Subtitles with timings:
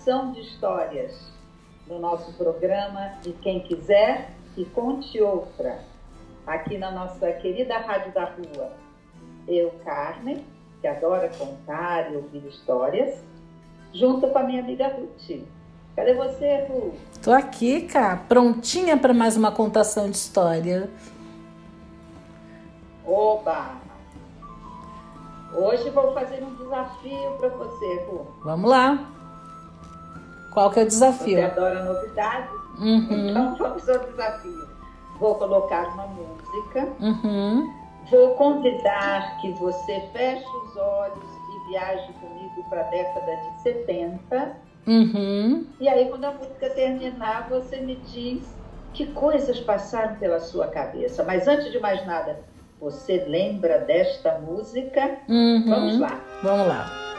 [0.00, 1.12] Contação de histórias,
[1.86, 5.78] no nosso programa E Quem Quiser que Conte Outra,
[6.46, 8.72] aqui na nossa querida Rádio da Rua.
[9.46, 10.44] Eu, Carmen,
[10.80, 13.22] que adora contar e ouvir histórias,
[13.92, 15.44] junto com a minha amiga Ruth.
[15.94, 16.94] Cadê você, Ruth?
[17.22, 20.88] Tô aqui, cá, prontinha para mais uma contação de história.
[23.06, 23.78] Oba!
[25.54, 28.28] Hoje vou fazer um desafio para você, Ruth.
[28.42, 29.19] Vamos lá.
[30.52, 31.38] Qual que é o desafio?
[31.38, 32.50] Você adora novidades?
[32.78, 33.28] Uhum.
[33.30, 34.68] Então vamos ao desafio.
[35.18, 36.88] Vou colocar uma música.
[37.00, 37.72] Uhum.
[38.10, 44.56] Vou convidar que você feche os olhos e viaje comigo para a década de 70.
[44.86, 45.66] Uhum.
[45.78, 48.42] E aí, quando a música terminar, você me diz
[48.94, 51.22] que coisas passaram pela sua cabeça.
[51.22, 52.40] Mas antes de mais nada,
[52.80, 55.18] você lembra desta música?
[55.28, 55.64] Uhum.
[55.68, 56.20] Vamos lá.
[56.42, 57.09] Vamos lá.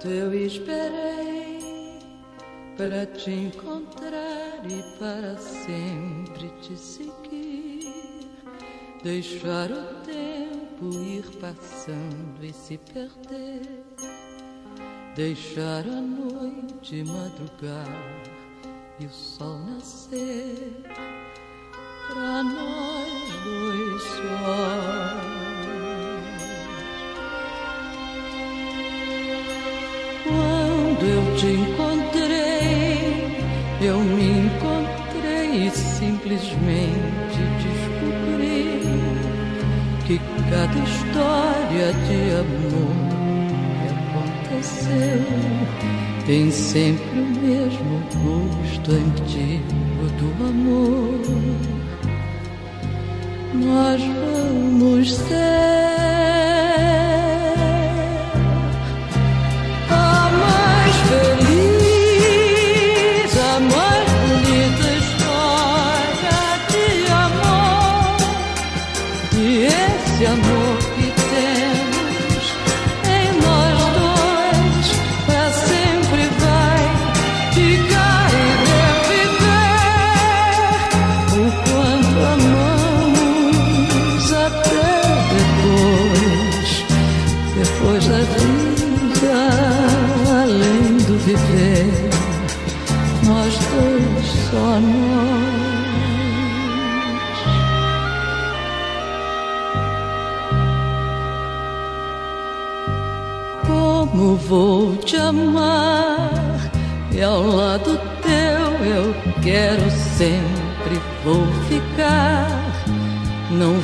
[0.00, 1.98] Tanto eu esperei
[2.78, 8.30] para te encontrar e para sempre te seguir.
[9.02, 13.84] Deixar o tempo ir passando e se perder.
[15.14, 18.24] Deixar a noite madrugar
[19.00, 20.82] e o sol nascer.
[22.08, 25.49] Pra nós dois só.
[31.36, 33.26] Te encontrei,
[33.80, 38.80] eu me encontrei e simplesmente descobri
[40.06, 40.18] que
[40.50, 42.96] cada história de amor
[43.78, 43.86] que
[44.58, 45.22] aconteceu
[46.26, 51.20] tem sempre o mesmo gosto antigo do amor.
[53.54, 56.19] Nós vamos ser.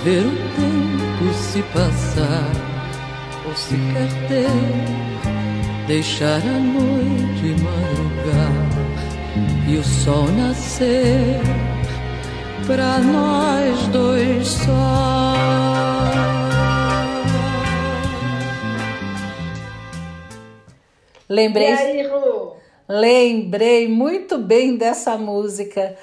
[0.07, 2.53] Ver o tempo se passar
[3.45, 4.47] ou se perder,
[5.89, 8.53] deixar a noite madrugar
[9.69, 11.41] e o sol nascer
[12.69, 15.35] pra nós dois só.
[21.29, 21.73] Lembrei.
[21.73, 22.07] Aí?
[22.89, 25.97] Lembrei muito bem dessa música.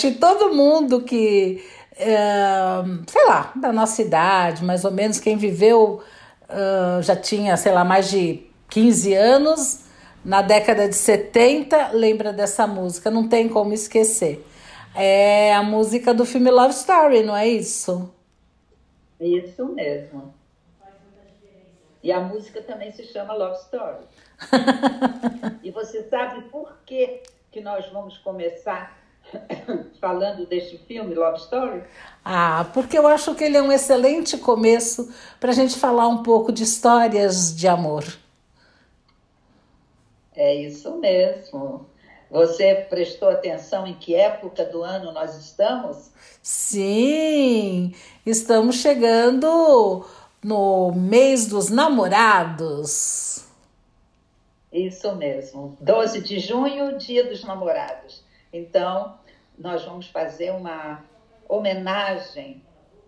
[0.00, 1.62] Que todo mundo que,
[2.00, 6.02] é, sei lá, da nossa idade, mais ou menos, quem viveu
[6.50, 9.84] ah, já tinha, sei lá, mais de 15 anos,
[10.24, 14.44] na década de 70, lembra dessa música, não tem como esquecer.
[14.94, 18.12] É a música do filme Love Story, não é isso?
[19.20, 20.34] Isso mesmo.
[22.02, 24.04] E a música também se chama Love Story.
[25.62, 28.98] e você sabe por que, que nós vamos começar
[30.00, 31.82] falando deste filme, Love Story?
[32.24, 36.22] Ah, porque eu acho que ele é um excelente começo para a gente falar um
[36.22, 38.04] pouco de histórias de amor.
[40.34, 41.86] É isso mesmo.
[42.30, 46.12] Você prestou atenção em que época do ano nós estamos?
[46.40, 47.92] Sim,
[48.24, 50.06] estamos chegando
[50.42, 53.44] no mês dos namorados.
[54.72, 55.76] Isso mesmo.
[55.80, 58.22] 12 de junho, dia dos namorados.
[58.52, 59.18] Então,
[59.60, 61.04] nós vamos fazer uma
[61.48, 62.62] homenagem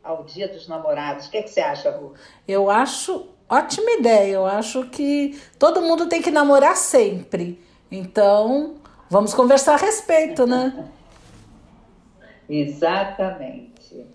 [0.05, 1.27] ao dia dos namorados.
[1.27, 2.15] O que, é que você acha, Ru?
[2.47, 4.35] Eu acho ótima ideia.
[4.35, 7.61] Eu acho que todo mundo tem que namorar sempre.
[7.91, 8.77] Então,
[9.09, 10.89] vamos conversar a respeito, né?
[12.49, 14.07] Exatamente.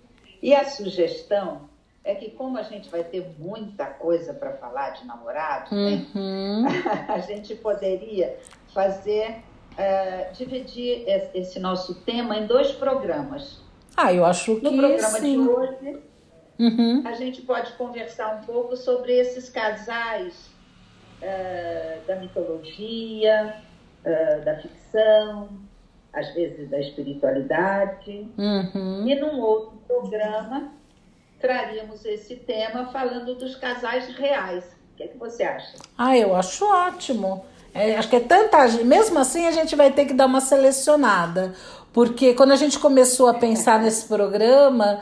[0.41, 1.67] E a sugestão
[2.03, 6.05] é que como a gente vai ter muita coisa para falar de namorado, né?
[6.15, 6.63] uhum.
[6.63, 7.05] né?
[7.09, 8.37] a gente poderia
[8.73, 9.43] fazer,
[9.77, 11.03] uh, dividir
[11.33, 13.61] esse nosso tema em dois programas.
[13.95, 15.43] Ah, eu acho que No programa sim.
[15.43, 15.97] de hoje,
[16.59, 17.03] uhum.
[17.05, 20.49] a gente pode conversar um pouco sobre esses casais
[21.21, 23.55] uh, da mitologia,
[24.05, 25.49] uh, da ficção,
[26.13, 28.27] às vezes da espiritualidade.
[28.37, 29.07] Uhum.
[29.07, 30.71] E num outro programa,
[31.39, 34.65] traríamos esse tema falando dos casais reais.
[34.93, 35.77] O que, é que você acha?
[35.97, 37.45] Ah, eu acho ótimo.
[37.73, 38.67] É, acho que é tanta.
[38.83, 41.53] Mesmo assim, a gente vai ter que dar uma selecionada.
[41.93, 45.01] Porque quando a gente começou a pensar nesse programa,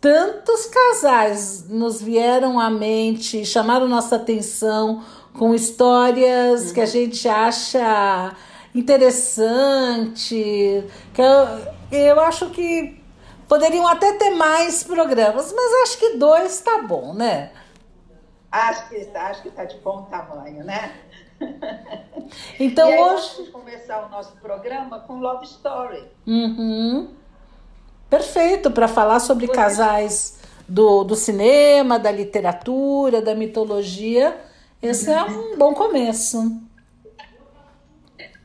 [0.00, 5.04] tantos casais nos vieram à mente, chamaram nossa atenção
[5.38, 6.74] com histórias uhum.
[6.74, 8.34] que a gente acha
[8.74, 10.84] interessante.
[11.12, 11.48] Que eu,
[11.92, 12.98] eu acho que
[13.48, 17.50] poderiam até ter mais programas, mas acho que dois tá bom, né?
[18.50, 20.92] Acho que acho que está de bom tamanho, né?
[22.60, 26.04] Então aí hoje vamos começar o nosso programa com Love Story.
[26.26, 27.08] Uhum.
[28.08, 29.52] Perfeito para falar sobre Você...
[29.52, 34.38] casais do, do cinema, da literatura, da mitologia.
[34.80, 36.60] Esse é um bom começo.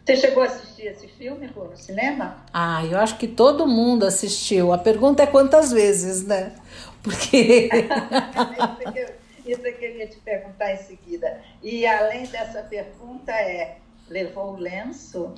[0.05, 2.37] Você chegou a assistir esse filme no cinema?
[2.53, 4.71] Ah, eu acho que todo mundo assistiu.
[4.71, 6.53] A pergunta é quantas vezes, né?
[7.01, 7.69] Porque.
[9.45, 11.39] Isso eu queria te perguntar em seguida.
[11.65, 13.77] E além dessa pergunta é,
[14.07, 15.33] levou o lenço?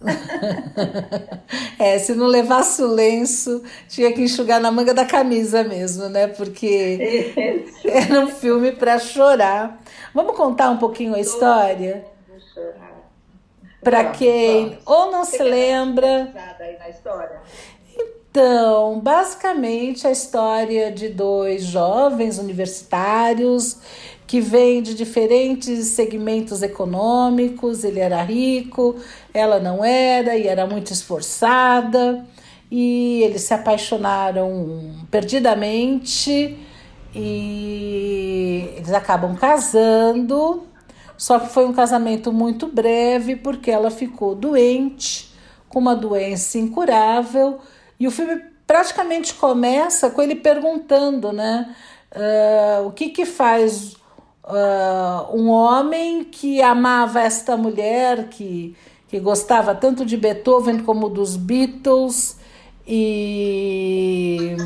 [1.80, 6.28] é, se não levasse o lenço, tinha que enxugar na manga da camisa mesmo, né?
[6.28, 7.88] Porque Isso.
[7.90, 9.82] era um filme para chorar.
[10.14, 12.04] Vamos contar um pouquinho a história?
[13.82, 14.82] Para quem vamos.
[14.86, 16.32] ou não Você se lembra.
[18.30, 23.78] Então, basicamente a história de dois jovens universitários
[24.28, 27.82] que vêm de diferentes segmentos econômicos.
[27.82, 28.96] Ele era rico,
[29.32, 32.24] ela não era e era muito esforçada.
[32.70, 36.58] E eles se apaixonaram perdidamente
[37.14, 40.64] e eles acabam casando.
[41.16, 45.32] Só que foi um casamento muito breve porque ela ficou doente,
[45.70, 47.58] com uma doença incurável
[47.98, 51.74] e o filme praticamente começa com ele perguntando, né?
[52.12, 53.97] Uh, o que que faz
[54.48, 61.36] uh, um homem que amava esta mulher, que, que gostava tanto de Beethoven como dos
[61.36, 62.40] Beatles
[62.86, 64.56] e,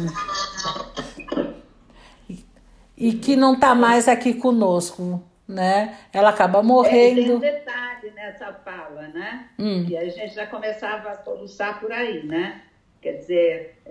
[2.96, 5.98] e que não está mais aqui conosco, né?
[6.12, 7.20] Ela acaba morrendo.
[7.20, 9.48] É, tem um detalhe nessa fala, né?
[9.58, 9.84] Hum.
[9.88, 12.62] E a gente já começava a soluçar por aí, né?
[13.00, 13.82] Quer dizer,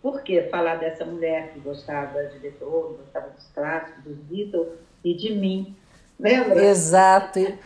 [0.00, 4.68] por que falar dessa mulher que gostava de Beethoven, gostava dos clássicos, dos Beatles
[5.04, 5.74] e de mim?
[6.18, 6.64] Lembra?
[6.64, 7.38] Exato.
[7.38, 7.56] E,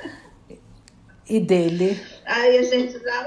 [1.29, 2.01] e dele.
[2.25, 3.25] Aí a gente já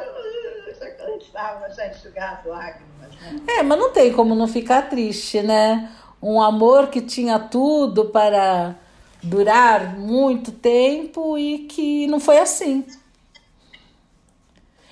[0.97, 3.15] cansava, já enxugar as lágrimas.
[3.21, 3.41] Né?
[3.47, 5.91] É, mas não tem como não ficar triste, né?
[6.21, 8.75] Um amor que tinha tudo para
[9.21, 12.85] durar muito tempo e que não foi assim.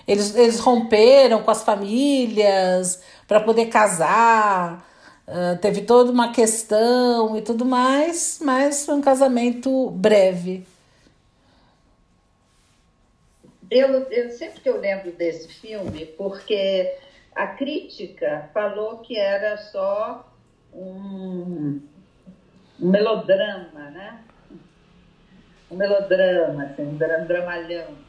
[0.08, 4.86] Eles, eles romperam com as famílias para poder casar.
[5.28, 10.66] Uh, teve toda uma questão e tudo mais, mas foi um casamento breve.
[13.70, 16.96] Eu, eu sempre que eu lembro desse filme, porque
[17.36, 20.34] a crítica falou que era só
[20.74, 21.82] um,
[22.80, 24.24] um melodrama, né?
[25.70, 28.07] Um melodrama, assim, um dramalhão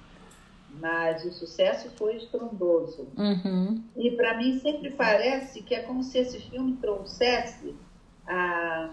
[0.81, 3.09] mas o sucesso foi estrondoso.
[3.17, 3.83] Uhum.
[3.97, 7.75] E para mim sempre parece que é como se esse filme trouxesse
[8.27, 8.91] a,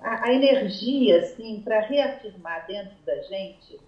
[0.00, 3.78] a, a energia assim, para reafirmar dentro da gente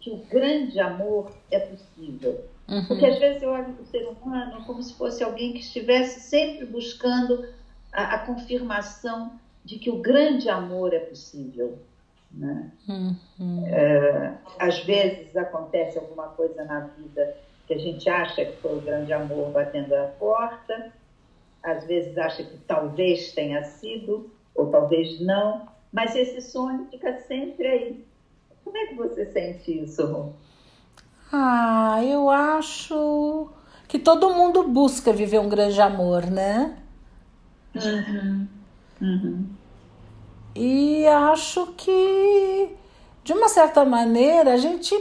[0.00, 2.44] que o grande amor é possível.
[2.68, 2.84] Uhum.
[2.86, 6.20] Porque às vezes eu olho para o ser humano como se fosse alguém que estivesse
[6.28, 7.48] sempre buscando
[7.92, 9.32] a, a confirmação
[9.64, 11.78] de que o grande amor é possível.
[12.36, 12.70] Né?
[12.88, 13.66] Uhum.
[13.66, 17.34] É, às vezes acontece alguma coisa na vida
[17.66, 20.92] que a gente acha que foi o grande amor batendo a porta,
[21.62, 27.66] às vezes acha que talvez tenha sido, ou talvez não, mas esse sonho fica sempre
[27.66, 28.04] aí.
[28.62, 30.34] Como é que você sente isso,
[31.32, 33.48] Ah, eu acho
[33.88, 36.76] que todo mundo busca viver um grande amor, né?
[37.74, 38.48] Uhum.
[39.00, 39.55] Uhum.
[40.56, 42.70] E acho que,
[43.22, 44.94] de uma certa maneira, a gente.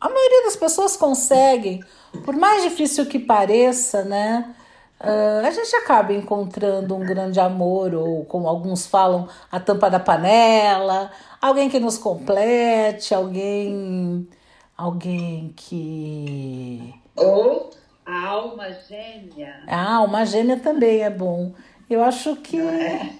[0.00, 1.80] A maioria das pessoas consegue,
[2.24, 4.54] por mais difícil que pareça, né?
[5.00, 9.98] Uh, a gente acaba encontrando um grande amor, ou como alguns falam, a tampa da
[9.98, 11.10] panela,
[11.40, 14.28] alguém que nos complete, alguém.
[14.76, 16.94] alguém que.
[17.16, 17.70] Ou
[18.04, 19.62] a alma gêmea.
[19.66, 21.52] A alma gêmea também é bom.
[21.90, 23.12] Eu acho que é?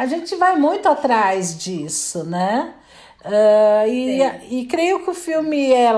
[0.00, 2.72] A gente vai muito atrás disso, né?
[3.22, 5.92] Uh, e, e creio que o filme é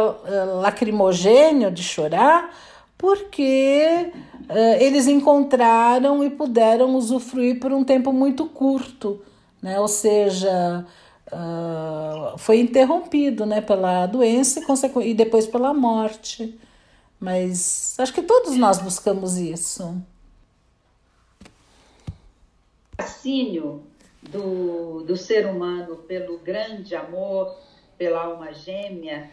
[0.61, 2.53] lacrimogênio de chorar
[2.99, 4.11] porque
[4.51, 9.23] uh, eles encontraram e puderam usufruir por um tempo muito curto,
[9.63, 9.79] né?
[9.79, 10.85] Ou seja,
[11.33, 16.59] uh, foi interrompido, né, pela doença e, e depois pela morte.
[17.21, 19.95] Mas acho que todos nós buscamos isso.
[22.97, 23.92] Fascínio
[24.33, 27.55] do, do ser humano pelo grande amor,
[27.97, 29.31] pela alma gêmea,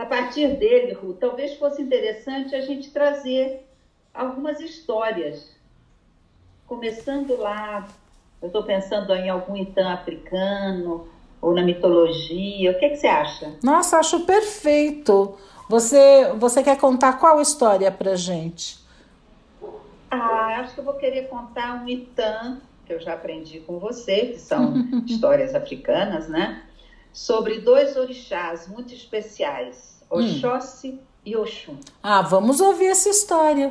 [0.00, 3.68] a partir dele, Ru, talvez fosse interessante a gente trazer
[4.14, 5.54] algumas histórias.
[6.66, 7.86] Começando lá,
[8.40, 11.06] eu estou pensando em algum itã africano
[11.38, 12.70] ou na mitologia.
[12.70, 13.52] O que, que você acha?
[13.62, 15.36] Nossa, acho perfeito.
[15.68, 18.78] Você, você quer contar qual história para gente?
[20.10, 22.58] Ah, acho que eu vou querer contar um itã
[22.90, 24.74] que eu já aprendi com você, que são
[25.06, 26.64] histórias africanas, né?
[27.12, 30.98] Sobre dois orixás muito especiais Oxóssi hum.
[31.24, 31.78] e Oxum.
[32.02, 33.70] Ah, vamos ouvir essa história.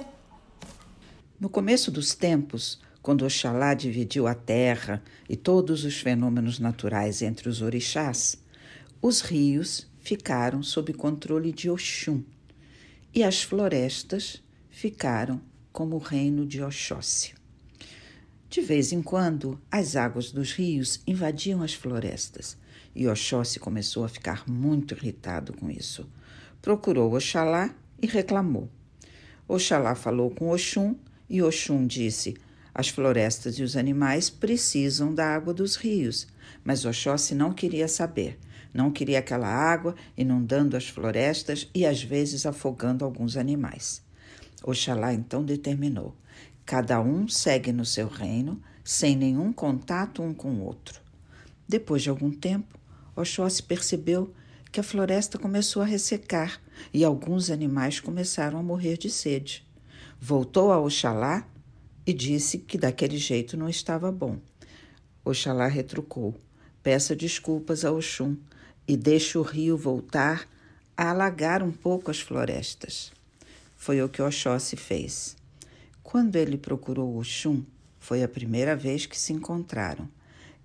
[1.37, 7.49] No começo dos tempos, quando Oxalá dividiu a terra e todos os fenômenos naturais entre
[7.49, 8.41] os orixás,
[9.01, 12.23] os rios ficaram sob controle de Oxum
[13.13, 15.41] e as florestas ficaram
[15.73, 17.38] como o reino de Oxóssi.
[18.49, 22.57] De vez em quando, as águas dos rios invadiam as florestas
[22.95, 26.09] e Oxóssi começou a ficar muito irritado com isso
[26.61, 28.69] procurou Oxalá e reclamou.
[29.47, 30.95] Oxalá falou com Oxum
[31.29, 32.35] e Oxum disse:
[32.73, 36.27] As florestas e os animais precisam da água dos rios.
[36.63, 38.37] Mas Oxóssi não queria saber.
[38.73, 44.01] Não queria aquela água inundando as florestas e às vezes afogando alguns animais.
[44.63, 46.15] Oxalá então determinou:
[46.69, 51.01] cada um segue no seu reino, sem nenhum contato um com o outro.
[51.67, 52.77] Depois de algum tempo,
[53.15, 54.31] Oxóssi percebeu
[54.71, 56.61] que a floresta começou a ressecar
[56.93, 59.65] e alguns animais começaram a morrer de sede.
[60.21, 61.43] Voltou a Oxalá
[62.05, 64.37] e disse que daquele jeito não estava bom.
[65.25, 66.39] Oxalá retrucou:
[66.83, 68.37] peça desculpas a Oxum
[68.87, 70.47] e deixe o rio voltar
[70.95, 73.11] a alagar um pouco as florestas.
[73.75, 75.38] Foi o que Oxóssi fez.
[76.11, 77.63] Quando ele procurou Oxum,
[77.99, 80.09] foi a primeira vez que se encontraram.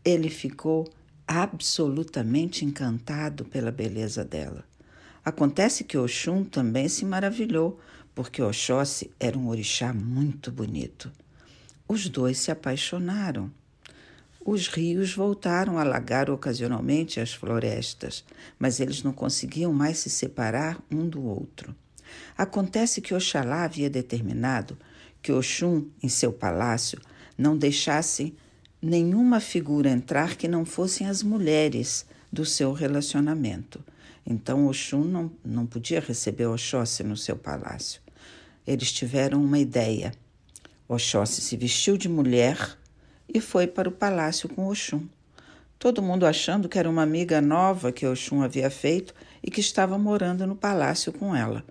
[0.03, 0.91] Ele ficou
[1.29, 4.65] absolutamente encantado pela beleza dela.
[5.23, 7.79] Acontece que Oxum também se maravilhou,
[8.15, 11.13] porque Oxóssi era um orixá muito bonito.
[11.87, 13.53] Os dois se apaixonaram.
[14.43, 18.25] Os rios voltaram a alagar ocasionalmente as florestas,
[18.59, 21.77] mas eles não conseguiam mais se separar um do outro.
[22.35, 24.79] Acontece que Oxalá havia determinado
[25.25, 27.01] que Oxum, em seu palácio,
[27.37, 28.37] não deixasse
[28.81, 33.83] nenhuma figura entrar que não fossem as mulheres do seu relacionamento.
[34.27, 38.03] Então Oxum não, não podia receber Oxóssi no seu palácio.
[38.67, 40.13] Eles tiveram uma ideia.
[40.87, 42.77] Oxóssi se vestiu de mulher
[43.27, 45.09] e foi para o palácio com Oxum.
[45.79, 49.97] Todo mundo achando que era uma amiga nova que Oxum havia feito e que estava
[49.97, 51.65] morando no palácio com ela.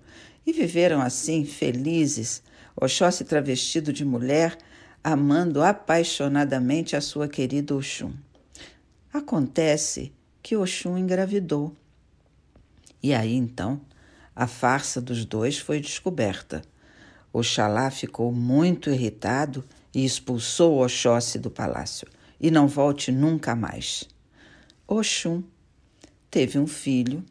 [0.44, 2.42] E viveram assim, felizes,
[2.76, 4.58] Oxóssi travestido de mulher
[5.04, 8.14] amando apaixonadamente a sua querida Oxum.
[9.14, 10.12] Acontece
[10.42, 11.76] que Oxum engravidou.
[13.02, 13.82] E aí então
[14.36, 16.64] a farsa dos dois foi descoberta.
[17.32, 19.64] Oxalá ficou muito irritado
[19.94, 22.08] e expulsou Oxóssi do palácio.
[22.40, 24.04] E não volte nunca mais.
[24.88, 25.44] Oxum
[26.30, 27.24] teve um filho,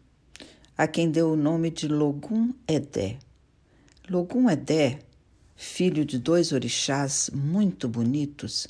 [0.79, 3.19] a quem deu o nome de Logum Edé.
[4.09, 5.01] Logum Edé
[5.63, 8.67] filho de dois orixás muito bonitos,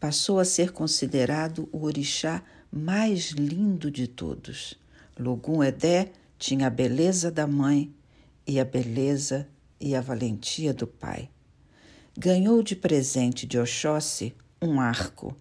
[0.00, 4.74] passou a ser considerado o orixá mais lindo de todos.
[5.16, 7.94] Logum Edé tinha a beleza da mãe
[8.44, 9.48] e a beleza
[9.80, 11.30] e a valentia do pai.
[12.18, 15.36] Ganhou de presente de Oxóssi um arco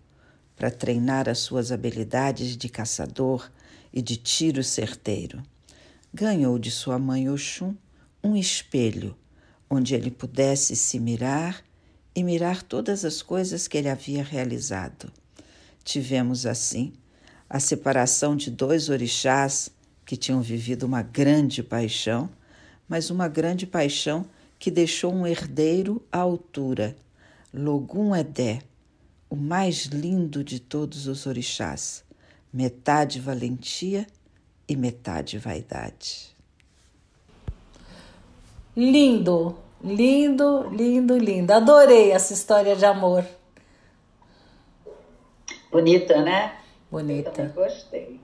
[0.55, 3.51] para treinar as suas habilidades de caçador
[3.91, 5.41] e de tiro certeiro.
[6.13, 7.75] Ganhou de sua mãe Oxum
[8.24, 9.17] um espelho
[9.71, 11.63] onde ele pudesse se mirar
[12.13, 15.09] e mirar todas as coisas que ele havia realizado.
[15.81, 16.91] Tivemos assim
[17.49, 19.71] a separação de dois orixás
[20.05, 22.29] que tinham vivido uma grande paixão,
[22.87, 24.25] mas uma grande paixão
[24.59, 26.93] que deixou um herdeiro à altura,
[27.53, 28.59] Logum Edé,
[29.29, 32.03] o mais lindo de todos os orixás,
[32.51, 34.05] metade valentia
[34.67, 36.40] e metade vaidade.
[38.75, 41.51] Lindo, lindo, lindo, lindo.
[41.51, 43.25] Adorei essa história de amor.
[45.69, 46.55] Bonita, né?
[46.89, 47.41] Bonita.
[47.41, 48.19] Eu gostei.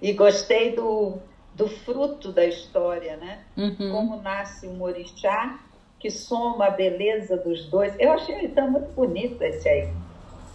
[0.00, 1.18] E gostei do,
[1.54, 3.44] do fruto da história, né?
[3.56, 3.92] Uhum.
[3.92, 5.60] Como nasce um orixá
[5.98, 7.94] que soma a beleza dos dois.
[7.98, 9.88] Eu achei então muito bonito esse aí.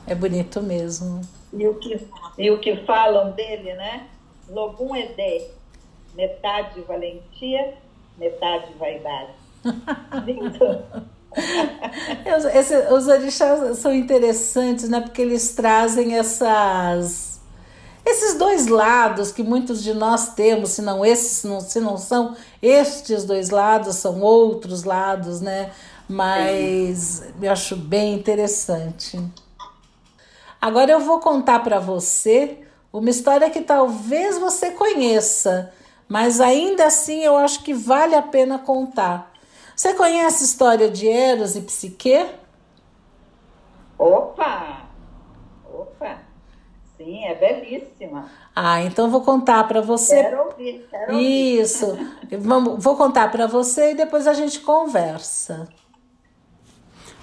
[0.07, 1.21] É bonito mesmo.
[1.53, 4.07] E o que, e o que falam dele, né?
[4.49, 5.49] Logum Edé,
[6.15, 7.75] metade valentia,
[8.17, 9.31] metade vaidade.
[10.25, 10.83] Lindo.
[12.53, 15.01] Esse, os orixás são interessantes, né?
[15.01, 17.38] Porque eles trazem essas
[18.09, 22.38] esses dois lados que muitos de nós temos, se não esses, não, se não são
[22.62, 25.71] estes dois lados, são outros lados, né?
[26.07, 29.19] Mas eu acho bem interessante.
[30.62, 32.59] Agora eu vou contar para você
[32.93, 35.74] uma história que talvez você conheça,
[36.07, 39.31] mas ainda assim eu acho que vale a pena contar.
[39.75, 42.25] Você conhece a história de Eros e Psique?
[43.97, 44.87] Opa!
[45.71, 46.17] Opa!
[46.97, 48.29] Sim, é belíssima.
[48.55, 50.23] Ah, então vou contar para você.
[50.23, 51.59] Quero ouvir, quero ouvir.
[51.61, 51.97] Isso.
[52.39, 55.67] Vamos, vou contar para você e depois a gente conversa.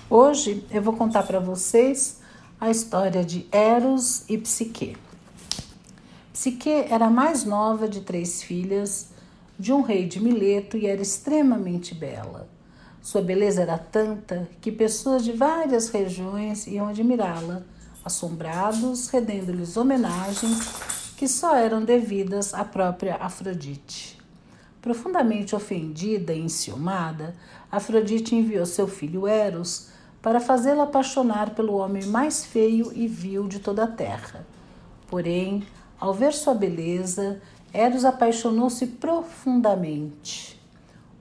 [0.08, 2.20] Hoje eu vou contar para vocês
[2.60, 4.96] a história de Eros e Psique.
[6.34, 9.10] Psique era a mais nova de três filhas
[9.56, 12.48] de um rei de Mileto e era extremamente bela.
[13.00, 17.62] Sua beleza era tanta que pessoas de várias regiões iam admirá-la,
[18.04, 20.70] assombrados, rendendo-lhes homenagens
[21.16, 24.18] que só eram devidas à própria Afrodite.
[24.82, 27.36] Profundamente ofendida e enciumada,
[27.70, 29.86] Afrodite enviou seu filho Eros
[30.20, 34.44] para fazê-la apaixonar pelo homem mais feio e vil de toda a terra.
[35.06, 35.62] Porém,
[35.98, 37.40] ao ver sua beleza,
[37.72, 40.60] Eros apaixonou-se profundamente.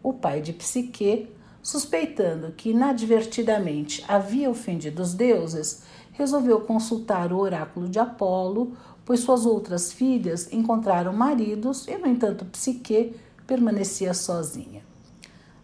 [0.01, 1.29] O pai de Psique,
[1.62, 8.73] suspeitando que inadvertidamente havia ofendido os deuses, resolveu consultar o oráculo de Apolo,
[9.05, 13.15] pois suas outras filhas encontraram maridos e, no entanto, Psique
[13.47, 14.83] permanecia sozinha.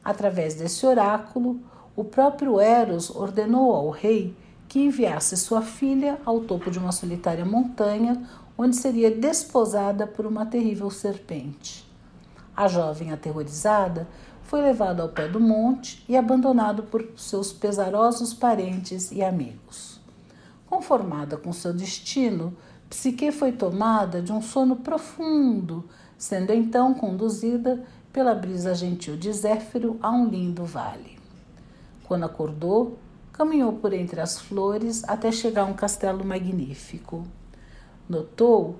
[0.04, 1.60] Através desse oráculo,
[1.96, 4.36] o próprio Eros ordenou ao rei
[4.70, 8.24] que enviasse sua filha ao topo de uma solitária montanha,
[8.62, 11.90] onde seria desposada por uma terrível serpente.
[12.54, 14.06] A jovem, aterrorizada,
[14.44, 20.02] foi levada ao pé do monte e abandonado por seus pesarosos parentes e amigos.
[20.68, 22.54] Conformada com seu destino,
[22.90, 25.86] Psique foi tomada de um sono profundo,
[26.18, 31.18] sendo então conduzida pela brisa gentil de Zéfiro a um lindo vale.
[32.04, 33.00] Quando acordou,
[33.32, 37.24] caminhou por entre as flores até chegar a um castelo magnífico.
[38.10, 38.80] Notou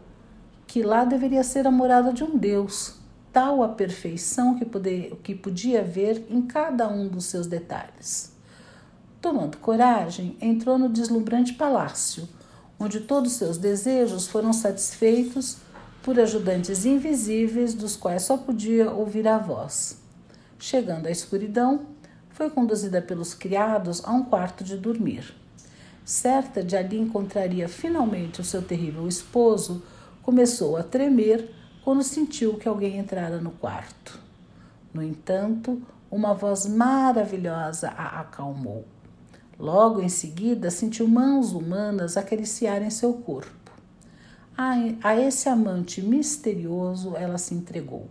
[0.66, 2.96] que lá deveria ser a morada de um deus,
[3.32, 8.34] tal a perfeição que, poder, que podia ver em cada um dos seus detalhes.
[9.22, 12.28] Tomando coragem, entrou no deslumbrante palácio,
[12.80, 15.58] onde todos seus desejos foram satisfeitos
[16.02, 20.02] por ajudantes invisíveis dos quais só podia ouvir a voz.
[20.58, 21.82] Chegando à escuridão,
[22.30, 25.39] foi conduzida pelos criados a um quarto de dormir.
[26.10, 29.84] Certa de ali encontraria finalmente o seu terrível esposo,
[30.24, 34.20] começou a tremer quando sentiu que alguém entrara no quarto.
[34.92, 38.88] No entanto, uma voz maravilhosa a acalmou.
[39.60, 43.72] Logo em seguida, sentiu mãos humanas acariciarem seu corpo.
[44.58, 48.08] A, a esse amante misterioso ela se entregou.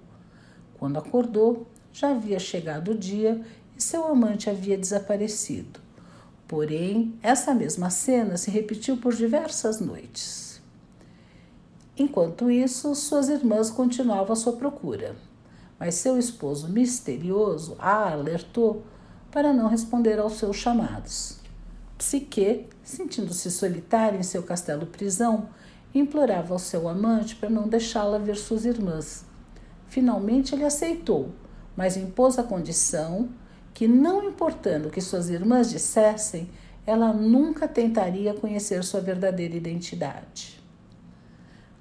[0.79, 3.45] Quando acordou, já havia chegado o dia
[3.77, 5.88] e seu amante havia desaparecido.
[6.49, 10.63] Porém, essa mesma cena se repetiu por diversas noites.
[11.95, 15.15] Enquanto isso, suas irmãs continuavam a sua procura,
[15.79, 18.83] mas seu esposo misterioso a alertou
[19.31, 21.39] para não responder aos seus chamados.
[21.99, 25.51] Psique, sentindo-se solitária em seu castelo-prisão,
[25.95, 29.23] implorava ao seu amante para não deixá-la ver suas irmãs.
[29.89, 31.31] Finalmente ele aceitou,
[31.77, 33.29] mas impôs a condição
[33.79, 36.51] que, não importando o que suas irmãs dissessem,
[36.85, 40.61] ela nunca tentaria conhecer sua verdadeira identidade.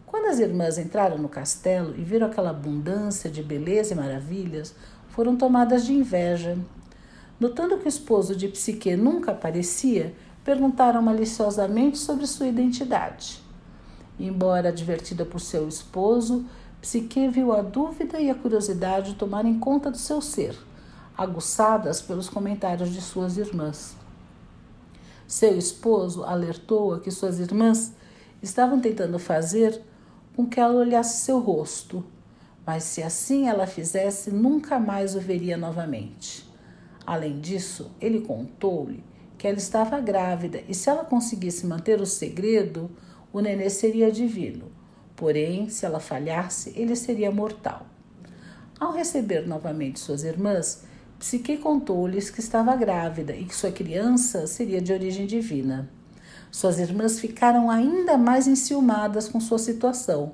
[0.05, 4.75] Quando as irmãs entraram no castelo e viram aquela abundância de beleza e maravilhas,
[5.09, 6.55] foram tomadas de inveja.
[7.39, 13.41] Notando que o esposo de Psique nunca aparecia, perguntaram maliciosamente sobre sua identidade.
[14.19, 16.45] Embora advertida por seu esposo,
[16.79, 20.55] Psique viu a dúvida e a curiosidade tomarem conta do seu ser,
[21.17, 23.95] aguçadas pelos comentários de suas irmãs.
[25.27, 27.93] Seu esposo alertou-a que suas irmãs
[28.41, 29.81] estavam tentando fazer
[30.35, 32.05] com que ela olhasse seu rosto,
[32.65, 36.47] mas se assim ela fizesse, nunca mais o veria novamente.
[37.05, 39.03] Além disso, ele contou-lhe
[39.37, 42.89] que ela estava grávida e se ela conseguisse manter o segredo,
[43.33, 44.71] o nenê seria divino.
[45.15, 47.85] Porém, se ela falhasse, ele seria mortal.
[48.79, 50.86] Ao receber novamente suas irmãs,
[51.19, 55.89] Psique contou-lhes que estava grávida e que sua criança seria de origem divina.
[56.51, 60.33] Suas irmãs ficaram ainda mais enciumadas com sua situação,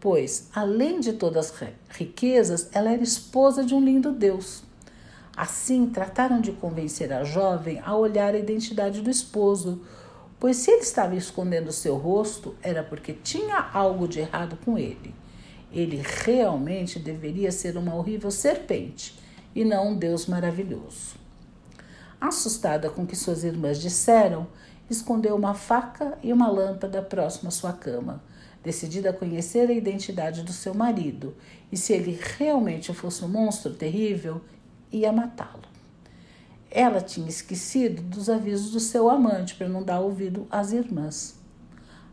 [0.00, 4.62] pois, além de todas as riquezas, ela era esposa de um lindo Deus.
[5.36, 9.82] Assim, trataram de convencer a jovem a olhar a identidade do esposo,
[10.40, 15.14] pois se ele estava escondendo seu rosto, era porque tinha algo de errado com ele.
[15.70, 19.21] Ele realmente deveria ser uma horrível serpente
[19.54, 21.16] e não um Deus maravilhoso.
[22.20, 24.46] Assustada com o que suas irmãs disseram,
[24.88, 28.22] escondeu uma faca e uma lâmpada próximo à sua cama,
[28.62, 31.34] decidida a conhecer a identidade do seu marido
[31.70, 34.40] e, se ele realmente fosse um monstro terrível,
[34.90, 35.62] ia matá-lo.
[36.70, 41.36] Ela tinha esquecido dos avisos do seu amante para não dar ouvido às irmãs.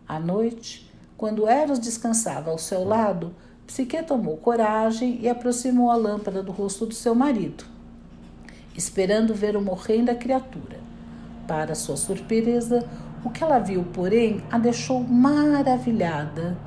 [0.07, 3.33] À noite, quando Eros descansava ao seu lado,
[3.69, 7.65] Psique tomou coragem e aproximou a lâmpada do rosto do seu marido,
[8.75, 10.79] esperando ver o morrer da criatura.
[11.47, 12.83] Para sua surpresa,
[13.23, 16.57] o que ela viu, porém, a deixou maravilhada.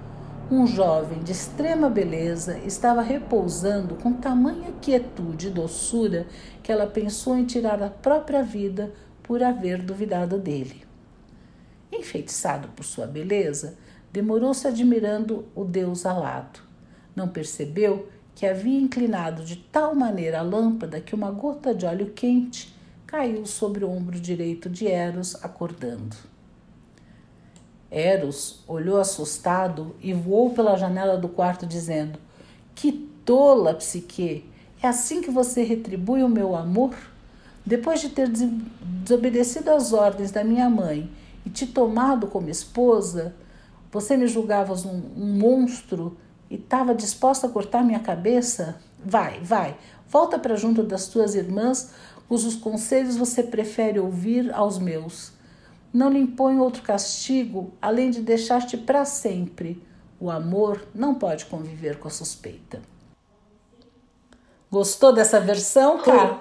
[0.48, 6.28] Um jovem de extrema beleza estava repousando com tamanha quietude e doçura
[6.62, 8.92] que ela pensou em tirar a própria vida
[9.24, 10.84] por haver duvidado dele.
[11.92, 13.76] Enfeitiçado por sua beleza,
[14.12, 16.70] demorou-se admirando o Deus alado.
[17.14, 22.12] Não percebeu que havia inclinado de tal maneira a lâmpada que uma gota de óleo
[22.14, 22.74] quente
[23.06, 26.16] caiu sobre o ombro direito de Eros, acordando.
[27.90, 32.18] Eros olhou assustado e voou pela janela do quarto, dizendo:
[32.74, 34.50] Que tola, Psique!
[34.82, 36.96] É assim que você retribui o meu amor?
[37.64, 41.08] Depois de ter desobedecido às ordens da minha mãe
[41.44, 43.34] e te tomado como esposa,
[43.92, 46.16] você me julgavas um, um monstro
[46.52, 48.78] e estava disposta a cortar minha cabeça?
[49.02, 49.74] Vai, vai,
[50.06, 51.94] volta para junto das tuas irmãs
[52.28, 55.32] cujos conselhos você prefere ouvir aos meus.
[55.94, 59.82] Não lhe impõe outro castigo além de deixar-te para sempre.
[60.20, 62.82] O amor não pode conviver com a suspeita.
[64.70, 66.38] Gostou dessa versão, cara?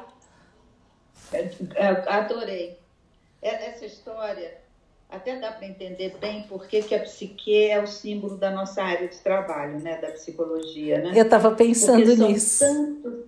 [1.32, 2.78] É, é, adorei.
[3.41, 4.61] É, essa história
[5.12, 8.82] até dá para entender bem por que, que a psique é o símbolo da nossa
[8.82, 11.12] área de trabalho, né, da psicologia, né?
[11.13, 12.60] Eu estava pensando nisso.
[12.60, 13.26] Tantos,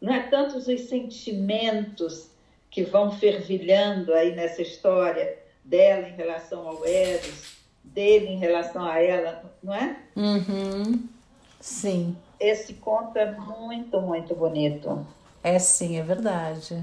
[0.00, 2.30] não é tantos os sentimentos
[2.70, 8.98] que vão fervilhando aí nessa história dela em relação ao Eros, dele em relação a
[8.98, 9.96] ela, não é?
[10.16, 11.06] Uhum.
[11.60, 12.16] Sim.
[12.40, 15.06] Esse conto é muito, muito bonito.
[15.42, 16.82] É sim, é verdade.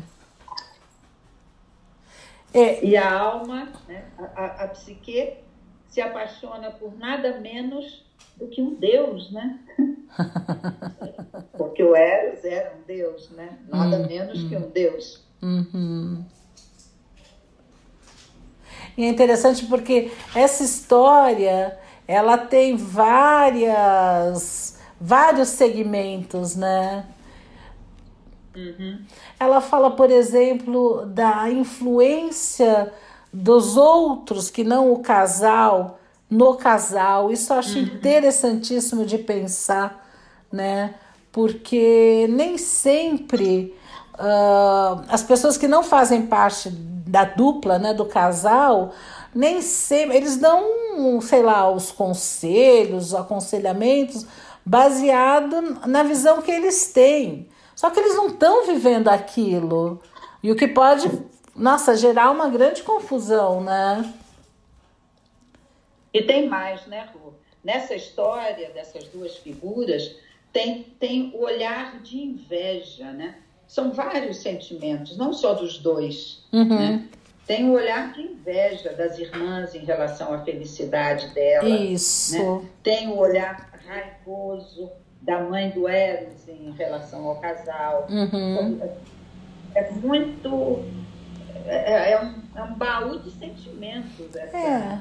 [2.54, 2.86] É.
[2.86, 5.34] E a alma, né, a, a, psique,
[5.90, 8.06] se apaixona por nada menos
[8.38, 9.60] do que um Deus, né?
[11.58, 13.58] Porque o Eros era um Deus, né?
[13.68, 14.08] Nada uhum.
[14.08, 15.24] menos que um Deus.
[15.42, 16.24] Uhum.
[18.96, 27.08] E é interessante porque essa história ela tem várias vários segmentos, né?
[28.56, 29.00] Uhum.
[29.40, 32.92] Ela fala, por exemplo, da influência
[33.32, 37.32] dos outros que não o casal no casal.
[37.32, 37.86] Isso eu acho uhum.
[37.86, 40.08] interessantíssimo de pensar,
[40.52, 40.96] né?
[41.32, 43.76] Porque nem sempre
[44.14, 48.92] uh, as pessoas que não fazem parte da dupla, né, do casal,
[49.36, 50.64] nem sempre eles dão,
[51.22, 54.26] sei lá, os conselhos, os aconselhamentos
[54.66, 57.48] baseado na visão que eles têm.
[57.76, 60.02] Só que eles não estão vivendo aquilo.
[60.42, 61.10] E o que pode,
[61.56, 64.14] nossa, gerar uma grande confusão, né?
[66.14, 67.34] E tem mais, né, Ru?
[67.64, 70.16] Nessa história dessas duas figuras,
[70.52, 73.36] tem, tem o olhar de inveja, né?
[73.68, 76.66] São vários sentimentos, não só dos dois, uhum.
[76.66, 77.08] né?
[77.46, 81.68] tem o olhar de inveja das irmãs em relação à felicidade dela.
[81.68, 82.38] Isso.
[82.38, 82.70] Né?
[82.82, 84.92] Tem o olhar raivoso
[85.24, 88.08] da mãe do Eros em relação ao casal.
[88.10, 88.80] Uhum.
[89.74, 90.84] É muito.
[91.66, 95.00] É, é, um, é um baú de sentimentos essa, É.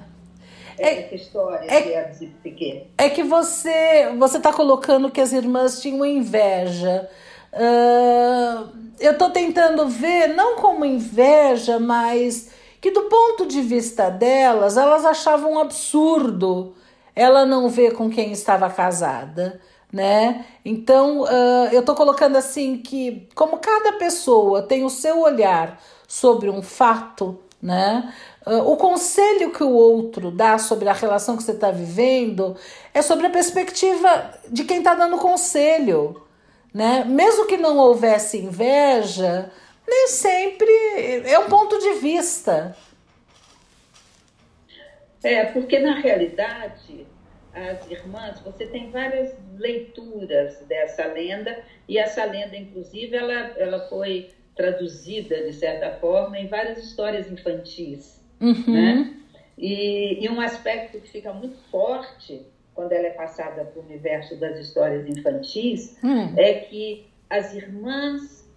[0.79, 2.87] essa história é- de Eros e Piquet.
[2.97, 7.09] É que você você está colocando que as irmãs tinham inveja.
[7.53, 8.65] Ah,
[9.01, 15.05] eu estou tentando ver, não como inveja, mas que do ponto de vista delas, elas
[15.05, 16.75] achavam um absurdo
[17.15, 19.61] ela não ver com quem estava casada,
[19.93, 20.47] né?
[20.65, 25.79] Então, ah, eu estou colocando assim que, como cada pessoa tem o seu olhar
[26.09, 28.13] sobre um fato, né?
[28.47, 32.57] Ah, o conselho que o outro dá sobre a relação que você está vivendo
[32.95, 36.23] é sobre a perspectiva de quem está dando conselho,
[36.73, 37.05] né?
[37.05, 39.51] Mesmo que não houvesse inveja,
[39.87, 40.73] nem sempre
[41.27, 42.75] é um ponto de vista.
[45.23, 47.07] É, porque na realidade,
[47.55, 54.31] as irmãs, você tem várias leituras dessa lenda, e essa lenda, inclusive, ela, ela foi
[54.57, 58.23] traduzida, de certa forma, em várias histórias infantis.
[58.41, 58.65] Uhum.
[58.73, 59.15] Né?
[59.57, 64.37] E, e um aspecto que fica muito forte quando ela é passada para o universo
[64.37, 66.33] das histórias infantis Hum.
[66.39, 68.51] é que as irmãs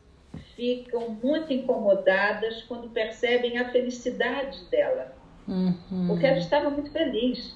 [0.55, 5.13] ficam muito incomodadas quando percebem a felicidade dela,
[5.47, 6.08] Uhum.
[6.08, 7.55] porque ela estava muito feliz.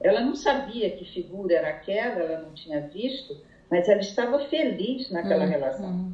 [0.00, 3.36] Ela não sabia que figura era aquela, ela não tinha visto,
[3.70, 5.50] mas ela estava feliz naquela Uhum.
[5.50, 6.12] relação,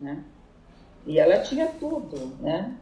[0.00, 0.22] né?
[1.06, 2.72] E ela tinha tudo, né?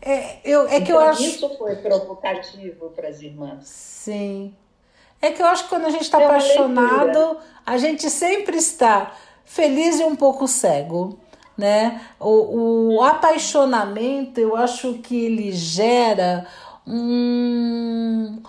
[0.00, 1.22] É, eu, é que eu Então, acho.
[1.22, 3.66] isso foi provocativo para as irmãs.
[3.66, 4.54] Sim.
[5.20, 9.12] É que eu acho que quando a gente está É apaixonado, a gente sempre está
[9.44, 11.18] feliz e um pouco cego,
[11.56, 12.00] né?
[12.20, 16.46] O, o apaixonamento, eu acho que ele gera
[16.86, 18.40] um...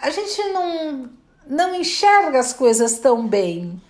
[0.00, 1.10] A gente não,
[1.46, 3.80] não enxerga as coisas tão bem.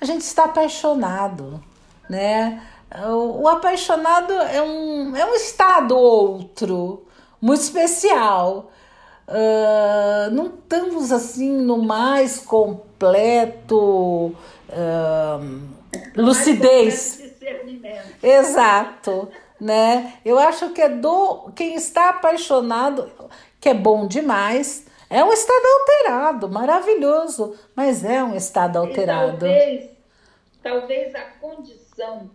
[0.00, 1.62] A gente está apaixonado,
[2.08, 2.62] né?
[3.08, 7.04] O, apaixonado é um, é um estado outro,
[7.40, 8.70] muito especial.
[9.28, 14.34] Ah, não estamos assim no mais completo
[14.70, 15.40] ah,
[16.16, 17.18] lucidez.
[17.18, 18.06] Mais discernimento.
[18.22, 19.28] Exato,
[19.60, 20.14] né?
[20.24, 23.10] Eu acho que é do quem está apaixonado,
[23.60, 24.85] que é bom demais.
[25.08, 29.38] É um estado alterado, maravilhoso, mas é um estado E alterado.
[29.38, 29.90] talvez,
[30.62, 32.30] talvez a condição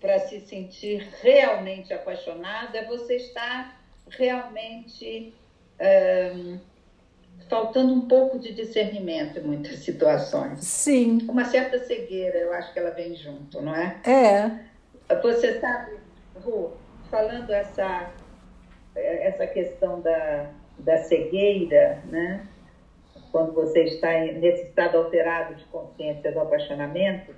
[0.00, 3.78] para se sentir realmente apaixonado é você estar
[4.08, 5.32] realmente
[5.80, 6.58] ahn,
[7.48, 10.60] faltando um pouco de discernimento em muitas situações.
[10.64, 13.96] Sim, Uma certa cegueira, eu acho que ela vem junto, não é?
[14.04, 15.14] é.
[15.22, 15.98] Você sabe,
[16.44, 16.72] Ru,
[17.10, 18.10] falando essa,
[18.94, 22.46] essa questão da, da cegueira, né?
[23.30, 27.32] quando você está nesse estado alterado de consciência do apaixonamento,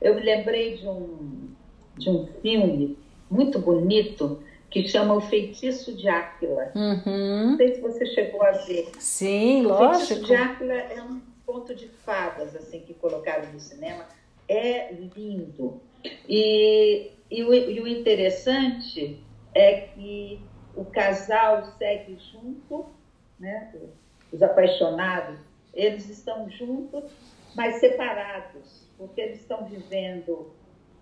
[0.00, 1.50] eu me lembrei de um,
[1.96, 2.96] de um filme
[3.30, 6.72] muito bonito que chama O Feitiço de Áquila.
[6.74, 7.50] Uhum.
[7.50, 8.90] Não sei se você chegou a ver.
[8.98, 10.26] Sim, O Feitiço lógico.
[10.26, 14.04] de Áquila é um conto de fadas assim que colocaram no cinema.
[14.48, 15.80] É lindo.
[16.28, 19.18] E, e, o, e o interessante
[19.54, 20.40] é que
[20.78, 22.86] o casal segue junto,
[23.38, 23.72] né?
[24.32, 25.38] os apaixonados,
[25.74, 27.04] eles estão juntos,
[27.56, 30.52] mas separados, porque eles estão vivendo,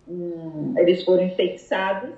[0.08, 2.14] um, eles foram enfeitiçados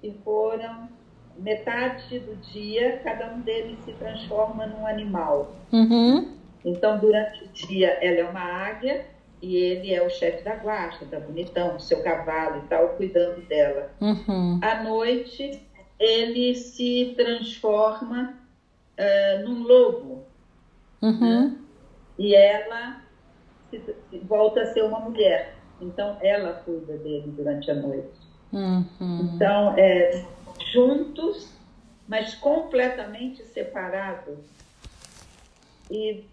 [0.00, 0.88] e foram
[1.36, 5.56] metade do dia, cada um deles se transforma num animal.
[5.72, 6.36] Uhum.
[6.64, 9.06] Então, durante o dia, ela é uma águia
[9.42, 13.90] e ele é o chefe da guarda, tá bonitão, seu cavalo e tal, cuidando dela.
[14.00, 14.60] Uhum.
[14.62, 15.62] À noite,
[15.98, 18.38] ele se transforma
[18.96, 20.24] eh, num lobo
[21.02, 21.58] Uhum.
[22.18, 23.02] e ela
[23.70, 23.80] se-
[24.10, 25.54] se- volta a ser uma mulher.
[25.80, 28.08] Então, ela cuida dele durante a noite.
[28.52, 29.30] Uhum.
[29.34, 30.24] Então, é,
[30.72, 31.52] juntos,
[32.08, 34.38] mas completamente separados.
[35.90, 36.24] E,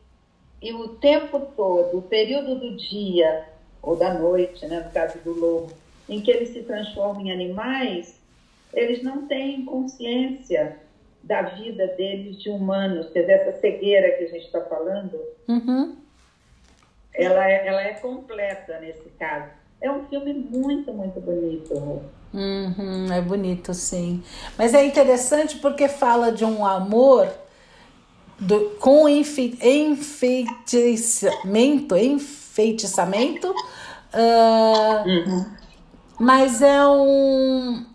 [0.61, 3.49] e o tempo todo, o período do dia
[3.81, 5.73] ou da noite, né, no caso do lobo,
[6.07, 8.22] em que eles se transformam em animais,
[8.73, 10.77] eles não têm consciência
[11.23, 13.09] da vida deles de humanos.
[13.11, 15.95] Quer dizer, essa cegueira que a gente está falando, Uhum.
[17.13, 19.49] ela é, ela é completa nesse caso.
[19.81, 21.73] É um filme muito, muito bonito.
[22.33, 24.21] Uhum, é bonito, sim.
[24.57, 27.31] Mas é interessante porque fala de um amor
[28.39, 33.53] do, com enfe, enfeitiçamento, enfeitiçamento,
[34.13, 35.03] ah,
[36.19, 37.85] mas é um.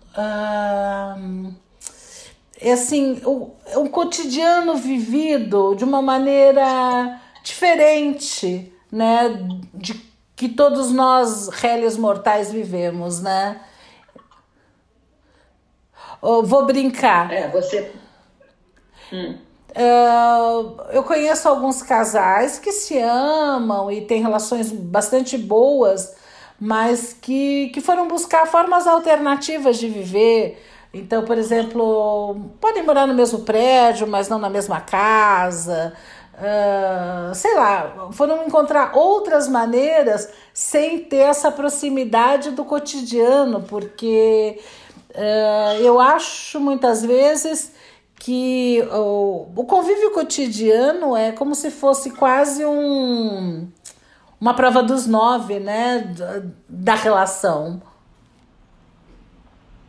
[2.60, 9.94] É assim, o, o cotidiano vivido de uma maneira diferente, né, de
[10.34, 13.60] que todos nós réis mortais vivemos, né?
[16.22, 17.32] Eu vou brincar.
[17.32, 17.92] É, você.
[19.12, 19.36] Hum.
[19.70, 26.14] Uh, eu conheço alguns casais que se amam e têm relações bastante boas,
[26.60, 30.62] mas que, que foram buscar formas alternativas de viver.
[30.92, 35.92] Então, por exemplo, podem morar no mesmo prédio, mas não na mesma casa.
[36.34, 44.60] Uh, sei lá, foram encontrar outras maneiras sem ter essa proximidade do cotidiano, porque
[45.10, 47.72] uh, eu acho muitas vezes
[48.20, 53.68] que o, o convívio cotidiano é como se fosse quase um
[54.40, 56.14] uma prova dos nove, né,
[56.68, 57.82] da relação.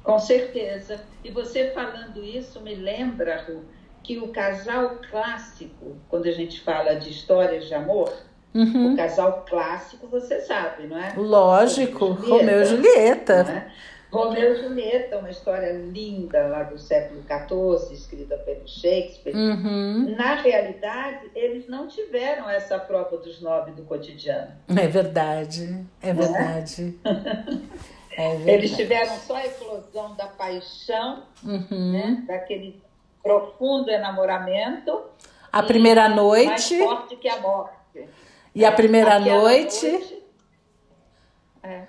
[0.04, 1.00] Com certeza.
[1.24, 3.64] E você falando isso me lembra, Ru,
[4.02, 8.12] que o casal clássico, quando a gente fala de histórias de amor,
[8.54, 8.94] uhum.
[8.94, 11.14] o casal clássico você sabe, não é?
[11.16, 13.44] Lógico, Romeu e Julieta.
[13.44, 13.72] Né?
[14.12, 19.36] Romeu e Julieta, uma história linda lá do século XIV, escrita pelo Shakespeare.
[19.36, 20.16] Uhum.
[20.18, 24.52] Na realidade, eles não tiveram essa prova dos nove do cotidiano.
[24.68, 27.00] É verdade, é verdade.
[28.12, 28.26] É?
[28.26, 28.52] é verdade.
[28.52, 31.92] Eles tiveram só a explosão da paixão, uhum.
[31.94, 32.24] né?
[32.28, 32.82] daquele
[33.24, 35.04] profundo enamoramento.
[35.50, 36.76] A primeira noite.
[36.76, 38.10] Mais forte que a morte.
[38.54, 39.88] E a primeira noite.
[39.88, 40.24] noite
[41.64, 41.84] é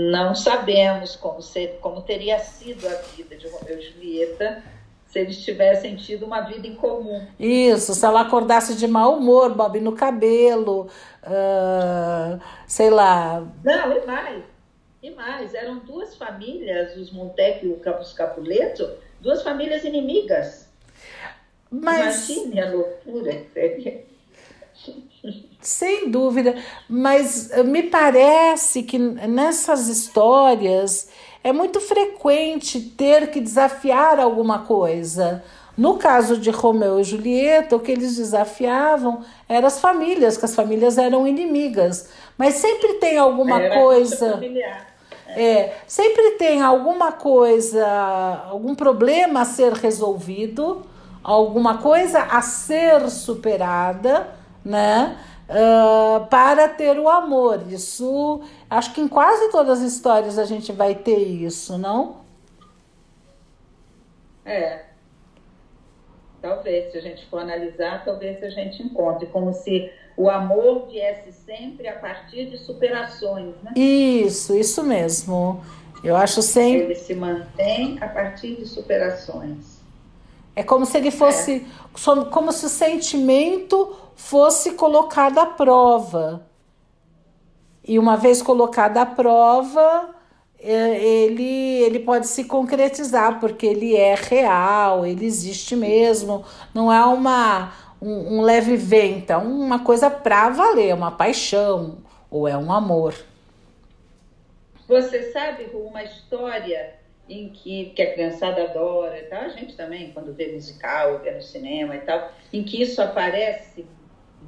[0.00, 4.62] não sabemos como, ser, como teria sido a vida de Romeu e Julieta
[5.08, 7.26] se eles tivessem tido uma vida em comum.
[7.36, 10.88] Isso, se ela acordasse de mau humor, bob no cabelo,
[11.24, 13.44] uh, sei lá.
[13.64, 14.44] Não, e mais.
[15.02, 18.88] E mais, eram duas famílias, os Montec e o Campos Capuleto,
[19.20, 20.70] duas famílias inimigas.
[21.68, 22.28] Mas...
[22.28, 24.04] Imagine a loucura que seria.
[25.60, 26.54] Sem dúvida,
[26.88, 31.08] mas eh, me parece que nessas histórias
[31.42, 35.42] é muito frequente ter que desafiar alguma coisa.
[35.76, 40.54] No caso de Romeu e Julieta, o que eles desafiavam eram as famílias, que as
[40.54, 42.08] famílias eram inimigas.
[42.36, 44.40] Mas sempre tem alguma Era coisa.
[45.28, 47.86] É, sempre tem alguma coisa,
[48.48, 50.82] algum problema a ser resolvido,
[51.22, 54.28] alguma coisa a ser superada,
[54.64, 55.16] né?
[55.48, 57.62] Uh, para ter o amor.
[57.70, 62.18] Isso, acho que em quase todas as histórias a gente vai ter isso, não?
[64.44, 64.84] É.
[66.40, 71.32] Talvez, se a gente for analisar, talvez a gente encontre como se o amor viesse
[71.32, 73.72] sempre a partir de superações, né?
[73.76, 75.62] Isso, isso mesmo.
[76.02, 76.84] Eu acho sempre.
[76.84, 79.67] Ele se mantém a partir de superações.
[80.58, 82.24] É como se ele fosse, é.
[82.32, 86.44] como se o sentimento fosse colocado à prova.
[87.84, 90.12] E uma vez colocado à prova,
[90.58, 96.44] é, ele, ele pode se concretizar, porque ele é real, ele existe mesmo,
[96.74, 102.48] não é uma, um, um leve vento, é uma coisa para valer, uma paixão ou
[102.48, 103.14] é um amor.
[104.88, 106.97] Você sabe uma história
[107.28, 111.32] em que, que a criançada adora e tal, a gente também, quando vê musical, vê
[111.32, 113.86] no cinema e tal, em que isso aparece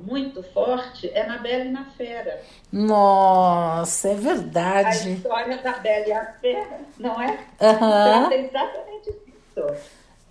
[0.03, 2.41] muito forte é na Bela e na Fera.
[2.73, 5.09] Nossa, é verdade.
[5.09, 7.39] A história da Bela e a Fera, não é?
[7.61, 7.79] Uhum.
[7.79, 9.67] Trata exatamente disso.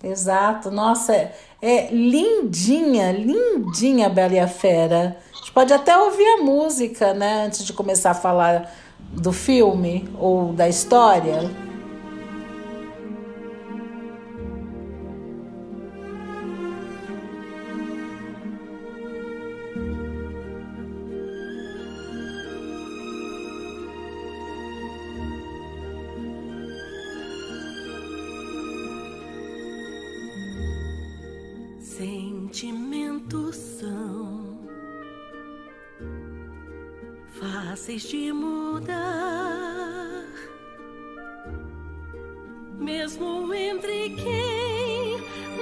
[0.02, 5.18] Exato, nossa, é, é lindinha, lindinha a Bela e a Fera.
[5.32, 10.08] A gente pode até ouvir a música, né, antes de começar a falar do filme
[10.18, 11.50] ou da história.
[37.60, 40.24] Fáceis de mudar,
[42.78, 45.18] mesmo entre quem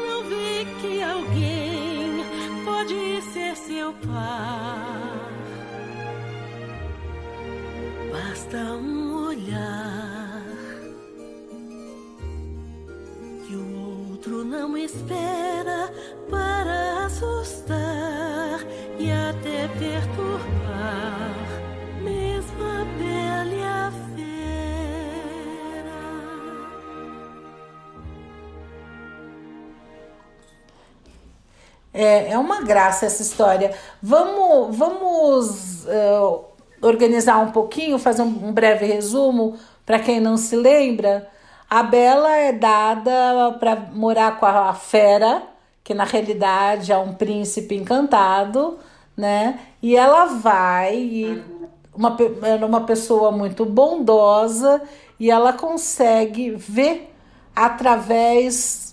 [0.07, 2.25] não vê que alguém
[2.65, 5.29] pode ser seu par.
[8.13, 10.45] Basta um olhar
[13.47, 15.48] que o outro não espera
[32.01, 33.75] É, é uma graça essa história.
[34.01, 36.45] Vamos, vamos uh,
[36.81, 41.29] organizar um pouquinho, fazer um, um breve resumo para quem não se lembra.
[41.69, 45.43] A Bela é dada para morar com a fera,
[45.83, 48.79] que na realidade é um príncipe encantado,
[49.17, 49.59] né?
[49.83, 51.43] E ela vai,
[51.93, 52.17] uma,
[52.65, 54.81] uma pessoa muito bondosa,
[55.19, 57.13] e ela consegue ver
[57.57, 58.88] através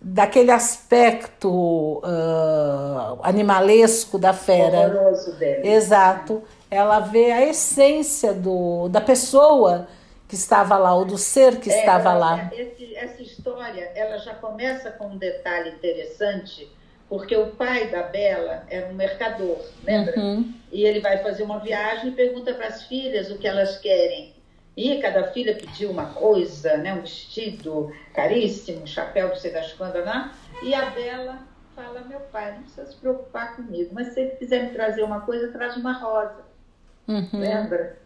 [0.00, 4.88] daquele aspecto uh, animalesco da fera.
[5.38, 5.68] Dele.
[5.68, 6.42] Exato.
[6.70, 9.88] Ela vê a essência do, da pessoa
[10.26, 12.48] que estava lá, ou do ser que é, estava lá.
[12.52, 16.70] Esse, essa história ela já começa com um detalhe interessante,
[17.08, 20.16] porque o pai da Bela era um mercador, lembra?
[20.16, 20.54] Uhum.
[20.70, 24.32] E ele vai fazer uma viagem e pergunta para as filhas o que elas querem.
[24.76, 26.94] E cada filha pediu uma coisa, né?
[26.94, 30.30] um vestido caríssimo, um chapéu, não sei das quantas, né?
[30.62, 31.38] E a Bela
[31.74, 35.20] fala, meu pai, não precisa se preocupar comigo, mas se ele quiser me trazer uma
[35.20, 36.44] coisa, traz uma rosa.
[37.08, 37.28] Uhum.
[37.32, 37.98] Lembra?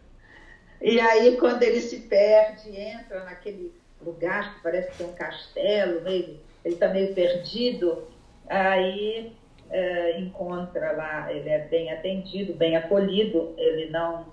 [0.80, 6.38] E aí, quando ele se perde, entra naquele lugar que parece ter um castelo, meio,
[6.64, 8.06] ele está meio perdido,
[8.48, 9.32] aí
[9.70, 14.26] é, encontra lá, ele é bem atendido, bem acolhido, ele não,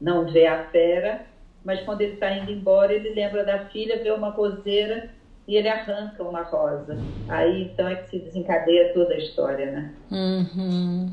[0.00, 1.26] não vê a fera,
[1.64, 5.10] mas quando ele está indo embora, ele lembra da filha, vê uma roseira
[5.48, 6.98] e ele arranca uma rosa.
[7.26, 9.94] Aí então é que se desencadeia toda a história, né?
[10.10, 11.10] Uhum.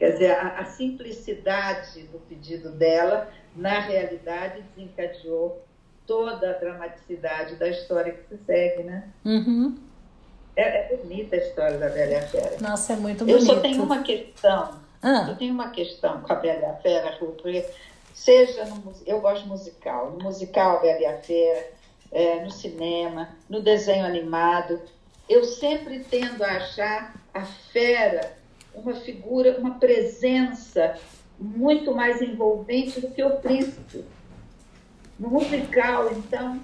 [0.00, 5.64] Quer dizer, a, a, simplicidade do pedido dela, na realidade, desencadeou
[6.06, 9.08] toda a dramaticidade da história que se segue, né?
[9.24, 9.78] Uhum.
[10.56, 12.56] É, é, bonita a história da Bela e a Fera.
[12.60, 13.38] Nossa, é muito bonita.
[13.38, 14.74] Eu só tenho uma questão.
[15.02, 15.26] Ah.
[15.28, 17.64] Eu tenho uma questão com a Bela e a Fera, porque
[18.12, 21.75] seja no, eu gosto musical, no musical Bela e a Fera,
[22.12, 24.80] é, no cinema, no desenho animado,
[25.28, 28.36] eu sempre tendo a achar a fera
[28.74, 30.98] uma figura, uma presença
[31.38, 34.04] muito mais envolvente do que o príncipe.
[35.18, 36.60] No musical, então,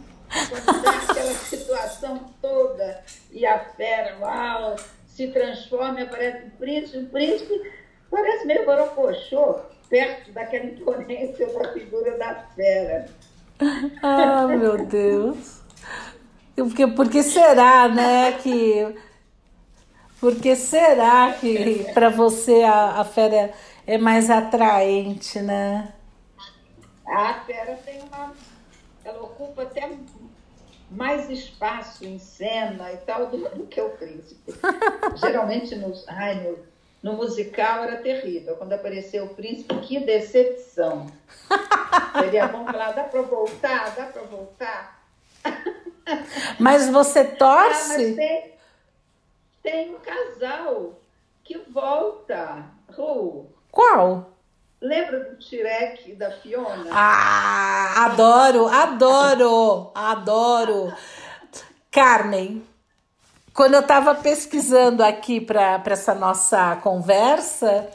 [0.49, 4.77] quando dá aquela situação toda e a fera, uau,
[5.07, 7.73] se transforma aparece o príncipe, o príncipe
[8.11, 13.07] parece meio borocochô, perto daquela imponência da figura da fera.
[14.03, 15.61] Ah, meu Deus.
[16.55, 18.95] Porque, porque será, né, que
[20.23, 23.53] porque será que para você a, a fera
[23.85, 25.93] é mais atraente, né?
[27.05, 28.33] A fera tem uma.
[29.05, 29.91] Ela ocupa até
[30.89, 34.55] mais espaço em cena e tal do, que o príncipe.
[35.17, 36.57] Geralmente nos, ai, no,
[37.03, 38.57] no musical era terrível.
[38.57, 41.07] Quando apareceu o príncipe, que decepção.
[42.19, 43.95] Seria bom falar, dá para voltar?
[43.97, 45.03] Dá para voltar?
[46.59, 47.95] Mas você torce?
[47.95, 48.55] Ah, mas tem,
[49.63, 51.01] tem um casal
[51.45, 52.65] que volta.
[52.89, 53.47] Ru.
[53.71, 54.31] Qual?
[54.81, 56.91] Lembra do Tirek e da Fiona?
[56.91, 60.93] Ah, adoro, adoro, adoro.
[61.91, 62.67] Carmen,
[63.55, 67.89] quando eu estava pesquisando aqui para essa nossa conversa,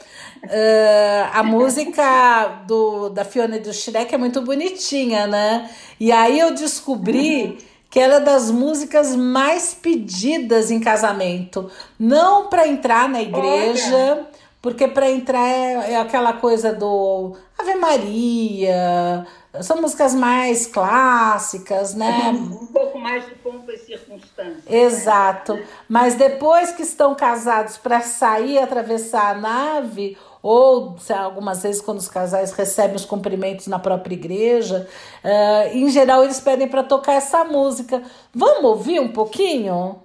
[0.44, 5.68] uh, a música do, da Fiona e do Shrek é muito bonitinha, né?
[5.98, 7.58] E aí eu descobri
[7.90, 11.70] que ela é das músicas mais pedidas em casamento.
[11.98, 14.26] Não para entrar na igreja, Olha.
[14.60, 19.26] porque para entrar é, é, aquela coisa do Ave Maria.
[19.62, 22.30] São músicas mais clássicas, né?
[22.30, 24.62] Um pouco mais de pompa e circunstância.
[24.66, 25.54] Exato.
[25.54, 25.66] Né?
[25.88, 31.98] Mas depois que estão casados para sair e atravessar a nave, ou algumas vezes quando
[31.98, 34.88] os casais recebem os cumprimentos na própria igreja,
[35.24, 38.02] uh, em geral eles pedem para tocar essa música.
[38.34, 40.00] Vamos ouvir um pouquinho?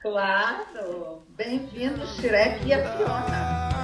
[0.00, 1.22] Claro!
[1.36, 3.77] Bem-vindo, Shrek e a Fiona.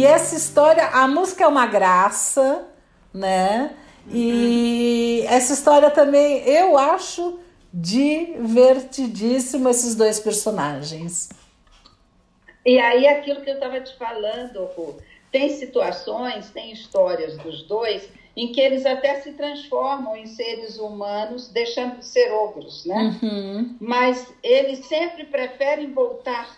[0.00, 2.66] E essa história, a música é uma graça,
[3.12, 3.76] né?
[4.10, 7.38] E essa história também eu acho
[7.72, 11.28] divertidíssimo esses dois personagens.
[12.64, 14.96] E aí aquilo que eu estava te falando, Ru,
[15.30, 21.48] tem situações, tem histórias dos dois em que eles até se transformam em seres humanos,
[21.48, 23.18] deixando de ser ogros, né?
[23.22, 23.76] Uhum.
[23.78, 26.56] Mas eles sempre preferem voltar.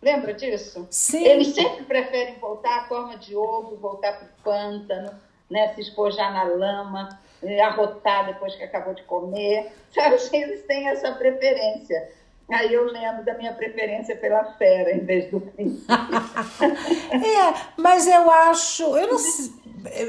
[0.00, 0.86] Lembra disso?
[0.90, 1.24] Sim.
[1.24, 5.10] Eles sempre preferem voltar à forma de ogro, voltar para o pântano,
[5.50, 5.74] né?
[5.74, 9.72] se espojar na lama, eh, arrotar depois que acabou de comer.
[9.92, 10.16] Sabe?
[10.32, 12.10] Eles têm essa preferência.
[12.48, 15.92] Aí eu lembro da minha preferência pela fera em vez do príncipe.
[15.92, 19.18] é, mas eu acho, eu não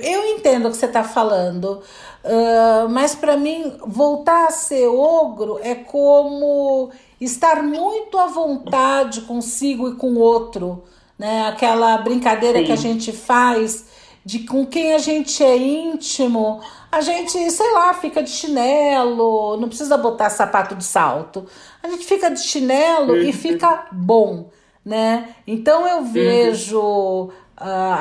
[0.03, 1.81] eu entendo o que você está falando,
[2.23, 9.89] uh, mas para mim voltar a ser ogro é como estar muito à vontade consigo
[9.89, 10.83] e com o outro,
[11.17, 11.47] né?
[11.47, 12.65] Aquela brincadeira Sim.
[12.65, 13.85] que a gente faz
[14.23, 16.61] de com quem a gente é íntimo,
[16.91, 21.45] a gente, sei lá, fica de chinelo, não precisa botar sapato de salto.
[21.81, 23.21] A gente fica de chinelo uhum.
[23.21, 24.49] e fica bom,
[24.83, 25.29] né?
[25.47, 26.11] Então eu uhum.
[26.11, 27.31] vejo uh,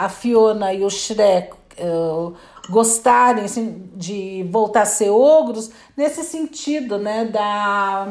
[0.05, 2.35] a Fiona e o Shrek uh,
[2.69, 7.25] gostarem assim, de voltar a ser ogros nesse sentido, né?
[7.25, 8.07] Da,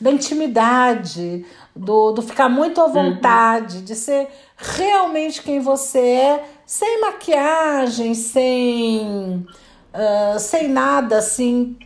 [0.00, 2.92] da intimidade, do, do ficar muito à uhum.
[2.92, 3.84] vontade, uhum.
[3.84, 9.46] de ser realmente quem você é, sem maquiagem, sem,
[9.94, 11.78] uh, sem nada assim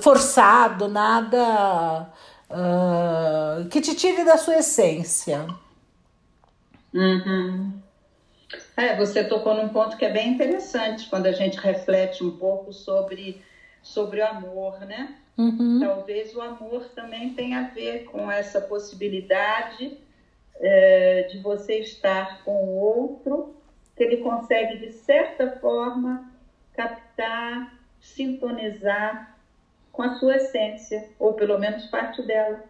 [0.00, 2.10] forçado, nada
[2.50, 5.46] uh, que te tire da sua essência.
[6.94, 7.72] Uhum.
[8.76, 12.72] É, você tocou num ponto que é bem interessante quando a gente reflete um pouco
[12.74, 13.42] sobre,
[13.82, 15.16] sobre o amor, né?
[15.38, 15.80] Uhum.
[15.80, 19.98] Talvez o amor também tenha a ver com essa possibilidade
[20.60, 23.54] é, de você estar com o outro,
[23.96, 26.30] que ele consegue, de certa forma,
[26.74, 29.36] captar, sintonizar
[29.90, 32.62] com a sua essência, ou pelo menos parte dela.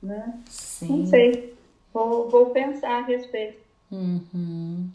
[0.00, 0.40] Né?
[0.46, 0.98] Sim.
[1.00, 1.54] Não sei,
[1.92, 3.60] vou, vou pensar a respeito.
[3.90, 4.88] Uhum.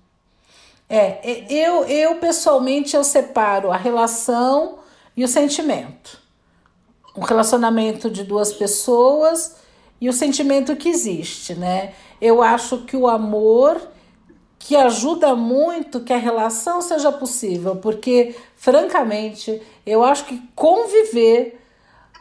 [0.93, 4.79] É, eu, eu pessoalmente eu separo a relação
[5.15, 6.19] e o sentimento.
[7.15, 9.55] Um relacionamento de duas pessoas
[10.01, 11.93] e o sentimento que existe, né?
[12.19, 13.81] Eu acho que o amor
[14.59, 21.57] que ajuda muito que a relação seja possível, porque francamente, eu acho que conviver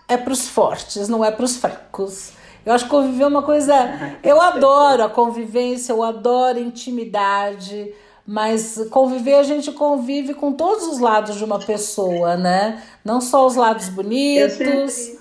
[0.07, 2.35] é para os fortes, não é para os fracos.
[2.65, 3.75] Eu acho que conviver é uma coisa.
[4.23, 7.93] Eu adoro a convivência, eu adoro a intimidade,
[8.31, 12.81] mas conviver a gente convive com todos os lados de uma pessoa, né?
[13.05, 15.19] Não só os lados bonitos,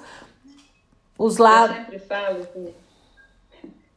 [1.17, 1.75] os lados.
[1.75, 2.47] Eu sempre falo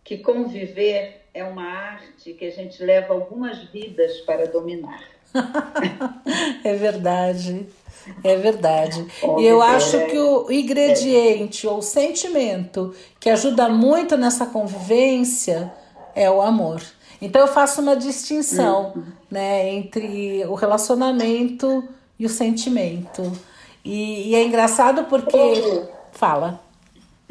[0.03, 5.03] que conviver é uma arte que a gente leva algumas vidas para dominar.
[6.65, 7.67] é verdade.
[8.25, 9.07] É verdade.
[9.39, 15.71] E eu acho que o ingrediente ou sentimento que ajuda muito nessa convivência
[16.15, 16.81] é o amor.
[17.23, 19.05] Então eu faço uma distinção uhum.
[19.31, 23.23] né, entre o relacionamento e o sentimento.
[23.85, 25.37] E, e é engraçado porque.
[25.37, 25.87] Uhum.
[26.11, 26.61] Fala.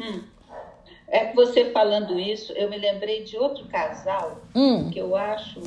[0.00, 0.22] Hum.
[1.06, 4.88] É que você falando isso, eu me lembrei de outro casal hum.
[4.90, 5.60] que eu acho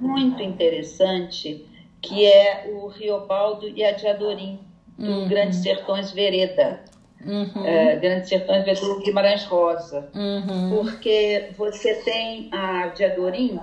[0.00, 1.66] muito interessante,
[2.00, 4.60] que é o Riobaldo e a Diadorim,
[4.96, 5.28] do uhum.
[5.28, 6.80] Grandes Sertões Vereda.
[7.26, 7.64] Uhum.
[7.64, 10.08] É, Grandes Sertões Vereda do Guimarães Rosa.
[10.14, 10.76] Uhum.
[10.76, 13.60] Porque você tem a Diadorim,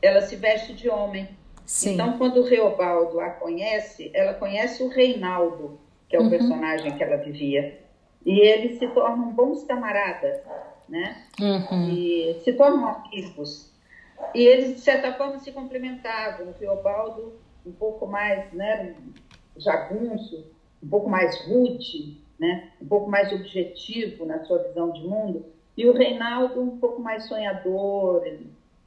[0.00, 1.28] ela se veste de homem.
[1.64, 1.94] Sim.
[1.94, 6.30] Então, quando o Reobaldo a conhece, ela conhece o Reinaldo, que é o uhum.
[6.30, 7.78] personagem que ela vivia.
[8.26, 10.40] E eles se tornam bons camaradas
[10.90, 11.22] né?
[11.40, 11.88] Uhum.
[11.88, 13.72] E se tornam amigos.
[14.34, 16.50] E eles, de certa forma, se complementavam.
[16.50, 18.94] O Teobaldo, um pouco mais né,
[19.56, 20.44] jagunço,
[20.82, 25.44] um pouco mais rude, né, um pouco mais objetivo na sua visão de mundo.
[25.76, 28.26] E o Reinaldo, um pouco mais sonhador,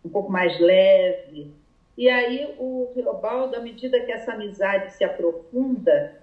[0.04, 1.51] um pouco mais leve.
[1.95, 6.18] E aí o Teobaldo, à medida que essa amizade se aprofunda,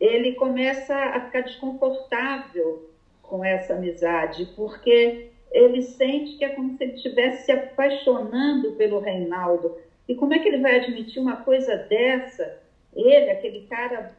[0.00, 2.88] ele começa a ficar desconfortável
[3.22, 9.00] com essa amizade, porque ele sente que é como se ele estivesse se apaixonando pelo
[9.00, 9.76] Reinaldo.
[10.08, 12.58] E como é que ele vai admitir uma coisa dessa?
[12.94, 14.12] Ele, aquele cara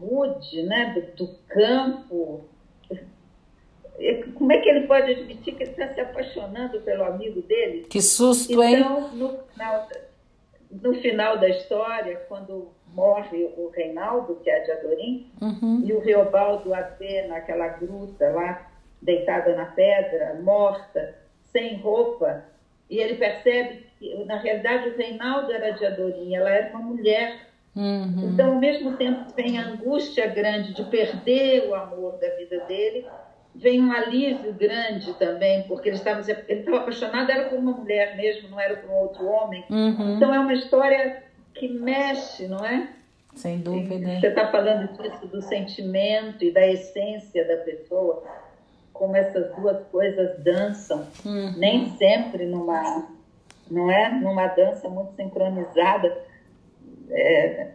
[0.00, 2.44] rude, né, do, do campo,
[4.34, 7.86] como é que ele pode admitir que ele está se apaixonando pelo amigo dele?
[7.90, 8.78] Que susto, hein?
[8.78, 9.88] Então, no final,
[10.70, 15.82] no final da história, quando morre o Reinaldo, que é de Adorim, uhum.
[15.84, 18.70] e o Reobaldo a vê naquela gruta lá,
[19.02, 21.14] deitada na pedra, morta,
[21.52, 22.44] sem roupa,
[22.88, 27.47] e ele percebe que, na realidade, o Reinaldo era de Adorim, ela era uma mulher
[27.78, 28.30] Uhum.
[28.32, 33.06] Então, ao mesmo tempo, vem a angústia grande de perder o amor da vida dele,
[33.54, 38.16] vem um alívio grande também, porque ele estava, ele estava apaixonado, era por uma mulher
[38.16, 39.64] mesmo, não era por um outro homem.
[39.70, 40.16] Uhum.
[40.16, 41.22] Então, é uma história
[41.54, 42.88] que mexe, não é?
[43.36, 44.18] Sem dúvida.
[44.18, 48.24] Você está falando disso, do sentimento e da essência da pessoa,
[48.92, 51.54] como essas duas coisas dançam, uhum.
[51.56, 53.06] nem sempre numa,
[53.70, 54.10] não é?
[54.10, 56.26] Numa dança muito sincronizada.
[57.10, 57.68] É,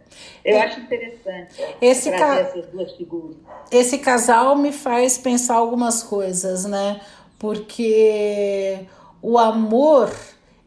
[0.44, 2.38] eu acho interessante esse ca...
[2.38, 3.36] essas duas figuras.
[3.70, 7.00] Esse casal me faz pensar algumas coisas, né?
[7.38, 8.80] Porque
[9.20, 10.14] o amor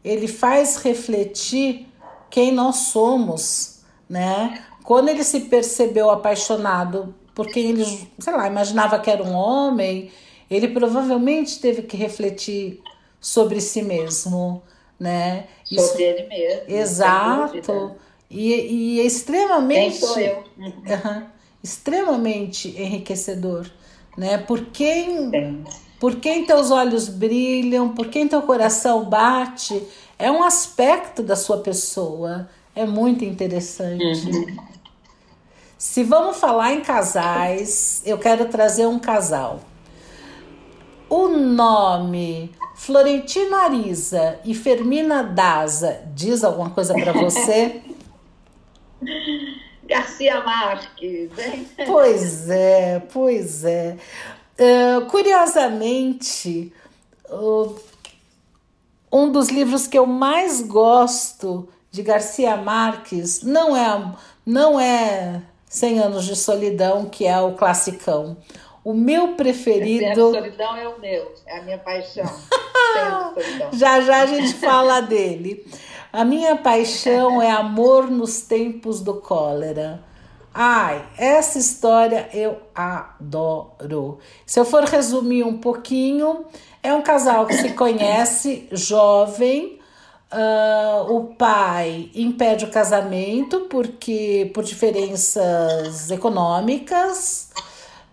[0.04, 1.86] ele faz refletir
[2.30, 4.64] quem nós somos, né?
[4.84, 7.84] Quando ele se percebeu apaixonado por quem ele,
[8.18, 10.10] sei lá, imaginava que era um homem,
[10.50, 12.80] ele provavelmente teve que refletir
[13.20, 14.62] sobre si mesmo,
[14.98, 15.46] né?
[15.64, 16.62] Sobre Isso, ele mesmo.
[16.68, 17.96] Exato.
[18.30, 19.98] E, e é extremamente.
[19.98, 20.44] Quem sou eu?
[20.58, 21.22] Uhum,
[21.62, 23.66] extremamente enriquecedor,
[24.16, 24.38] né?
[24.38, 25.64] Por quem,
[25.98, 29.82] por quem teus olhos brilham, por quem teu coração bate,
[30.18, 32.48] é um aspecto da sua pessoa.
[32.74, 34.04] É muito interessante.
[34.04, 34.56] Uhum.
[35.76, 39.60] Se vamos falar em casais, eu quero trazer um casal.
[41.08, 47.80] O nome Florentino Ariza e Fermina Daza diz alguma coisa para você?
[49.84, 51.68] Garcia Marques, hein?
[51.86, 53.96] Pois é, pois é.
[54.58, 56.72] Uh, curiosamente,
[57.30, 57.74] uh,
[59.10, 66.00] um dos livros que eu mais gosto de Garcia Marques não é, não é 100
[66.00, 68.36] Anos de Solidão, que é o classicão.
[68.84, 70.28] O meu preferido.
[70.28, 72.24] A solidão é o meu, é a minha paixão.
[73.72, 75.66] já já a gente fala dele.
[76.12, 80.02] A minha paixão é amor nos tempos do cólera.
[80.54, 84.18] Ai, essa história eu adoro.
[84.46, 86.46] Se eu for resumir um pouquinho,
[86.82, 89.78] é um casal que se conhece jovem,
[90.30, 97.48] Uh, o pai impede o casamento porque por diferenças econômicas.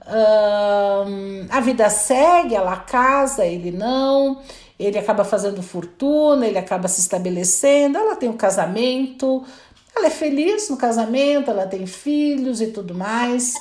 [0.07, 4.41] Uh, a vida segue, ela casa, ele não.
[4.79, 7.97] Ele acaba fazendo fortuna, ele acaba se estabelecendo.
[7.97, 9.43] Ela tem o um casamento,
[9.95, 13.53] ela é feliz no casamento, ela tem filhos e tudo mais.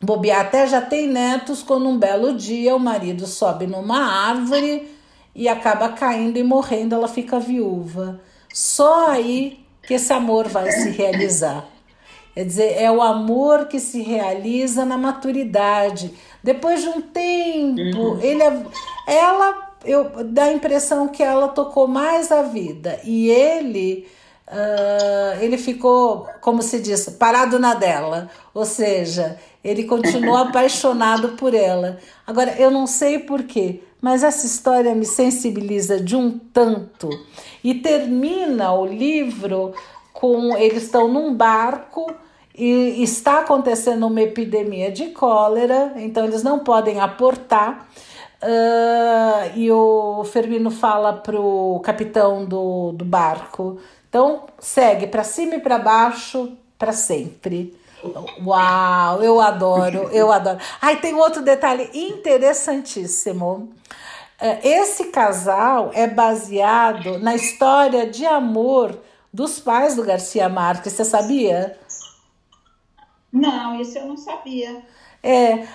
[0.00, 4.96] Bobear até já tem netos quando um belo dia o marido sobe numa árvore
[5.34, 8.20] e acaba caindo e morrendo, ela fica viúva.
[8.52, 11.64] Só aí que esse amor vai se realizar.
[12.34, 16.14] Quer dizer, é o amor que se realiza na maturidade.
[16.42, 18.20] Depois de um tempo, uhum.
[18.20, 18.62] ele, é,
[19.06, 24.06] ela, eu dá a impressão que ela tocou mais a vida e ele,
[24.48, 28.30] uh, ele ficou, como se diz, parado na dela.
[28.52, 31.98] Ou seja, ele continuou apaixonado por ela.
[32.26, 37.08] Agora, eu não sei porquê, mas essa história me sensibiliza de um tanto.
[37.62, 39.74] E termina o livro
[40.12, 42.12] com eles estão num barco
[42.58, 47.88] e está acontecendo uma epidemia de cólera, então eles não podem aportar.
[48.40, 55.60] Uh, e o Fermino fala pro capitão do, do barco: então segue para cima e
[55.60, 57.76] para baixo para sempre.
[58.44, 60.58] Uau, eu adoro, eu adoro.
[60.80, 63.72] Ai, tem outro detalhe interessantíssimo.
[64.40, 68.96] É, esse casal é baseado na história de amor
[69.34, 71.76] dos pais do Garcia Marques, você sabia?
[73.32, 74.80] Não, isso eu não sabia.
[75.22, 75.66] É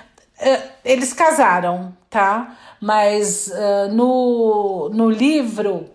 [0.83, 2.57] eles casaram, tá?
[2.81, 5.89] Mas uh, no, no livro,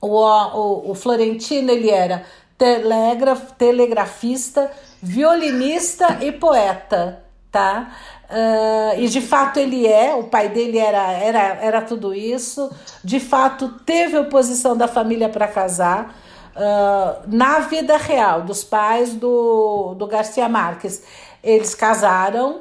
[0.00, 2.24] o, o, o Florentino ele era
[2.58, 4.70] telegraf, telegrafista,
[5.02, 7.90] violinista e poeta, tá?
[8.30, 12.70] Uh, e de fato ele é, o pai dele era, era, era tudo isso.
[13.02, 16.14] De fato, teve oposição da família para casar.
[16.54, 21.02] Uh, na vida real, dos pais do, do Garcia Marques,
[21.42, 22.60] eles casaram,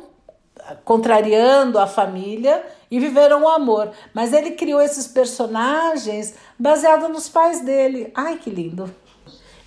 [0.84, 3.91] contrariando a família e viveram o amor.
[4.13, 8.11] Mas ele criou esses personagens baseado nos pais dele.
[8.15, 8.93] Ai, que lindo!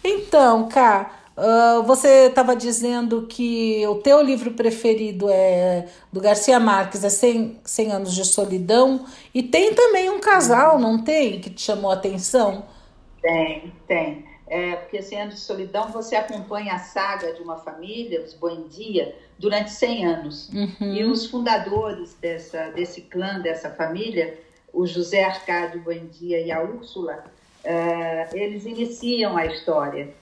[0.05, 7.05] Então, Cá, uh, você estava dizendo que o teu livro preferido é do Garcia Marques,
[7.05, 11.62] é 100, 100 Anos de Solidão, e tem também um casal, não tem, que te
[11.62, 12.64] chamou a atenção?
[13.20, 14.32] Tem, tem.
[14.53, 19.16] É, porque 100 Anos de Solidão você acompanha a saga de uma família, os Buendia,
[19.38, 20.50] durante 100 anos.
[20.50, 20.92] Uhum.
[20.92, 24.38] E os fundadores dessa, desse clã, dessa família,
[24.70, 27.24] o José Arcádio Buendia e a Úrsula,
[27.64, 30.12] uh, eles iniciam a história.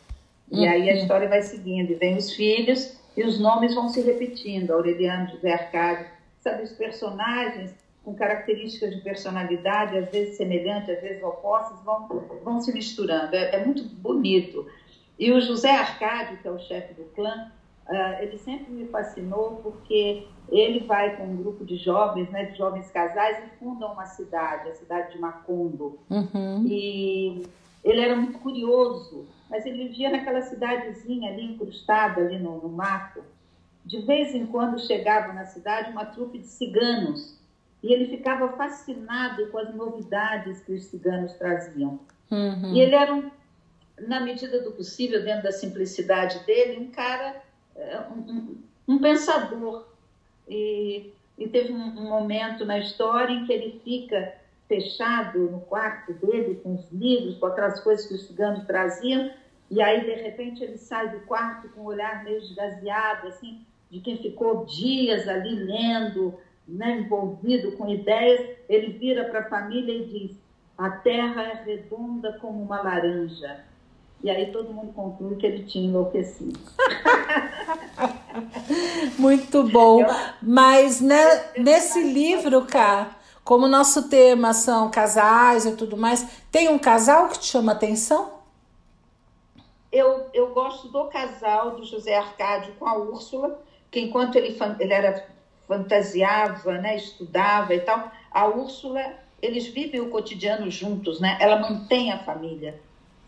[0.48, 4.00] E aí a história vai seguindo, e vem os filhos, e os nomes vão se
[4.00, 4.70] repetindo.
[4.70, 6.06] Aureliano, José Arcádio,
[6.38, 7.74] sabe, os personagens
[8.04, 12.08] com características de personalidade, às vezes semelhantes, às vezes opostas, vão,
[12.42, 13.34] vão se misturando.
[13.34, 14.66] É, é muito bonito.
[15.18, 17.52] E o José Arcádio, que é o chefe do clã,
[17.88, 22.56] uh, ele sempre me fascinou porque ele vai com um grupo de jovens, né, de
[22.56, 25.98] jovens casais, e fundam uma cidade, a cidade de Macondo.
[26.08, 26.64] Uhum.
[26.66, 27.46] E
[27.84, 33.22] ele era muito curioso, mas ele vivia naquela cidadezinha ali, incrustada ali no, no mato.
[33.84, 37.39] De vez em quando chegava na cidade uma trupe de ciganos
[37.82, 42.00] e ele ficava fascinado com as novidades que os ciganos traziam.
[42.30, 42.74] Uhum.
[42.74, 43.30] E ele era, um,
[44.06, 47.42] na medida do possível, dentro da simplicidade dele, um cara,
[47.74, 48.56] eh, um,
[48.86, 49.86] um, pensador.
[50.48, 54.34] E, e teve um, um, momento na história em que ele fica
[54.68, 59.30] fechado no quarto dele com os livros, com aquelas coisas que os ciganos traziam,
[59.70, 64.00] e aí, de repente, ele sai do quarto com um olhar meio esgazeado, assim, de
[64.00, 66.36] quem ficou dias ali lendo,
[66.70, 70.36] né, envolvido com ideias, ele vira para a família e diz:
[70.78, 73.64] a terra é redonda como uma laranja.
[74.22, 76.58] E aí todo mundo conclui que ele tinha enlouquecido.
[79.18, 80.04] Muito bom.
[80.42, 86.78] Mas né, nesse livro, cá, como nosso tema são casais e tudo mais, tem um
[86.78, 88.40] casal que te chama atenção?
[89.90, 93.60] Eu, eu gosto do casal do José Arcádio com a Úrsula,
[93.90, 95.26] que enquanto ele, ele era
[95.70, 99.00] fantasiava, né, estudava e tal, a Úrsula,
[99.40, 101.38] eles vivem o cotidiano juntos, né?
[101.40, 102.74] Ela mantém a família,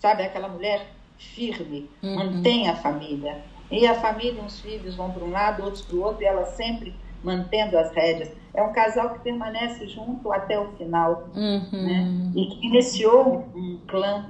[0.00, 0.24] sabe?
[0.24, 0.84] Aquela mulher
[1.16, 2.16] firme, uhum.
[2.16, 3.40] mantém a família.
[3.70, 6.44] E a família, uns filhos vão para um lado, outros para o outro, e ela
[6.44, 8.32] sempre mantendo as rédeas.
[8.52, 11.68] É um casal que permanece junto até o final, uhum.
[11.70, 12.32] né?
[12.34, 14.28] E que iniciou um clã.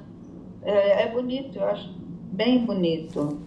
[0.62, 1.90] É, é bonito, eu acho
[2.30, 3.40] bem bonito.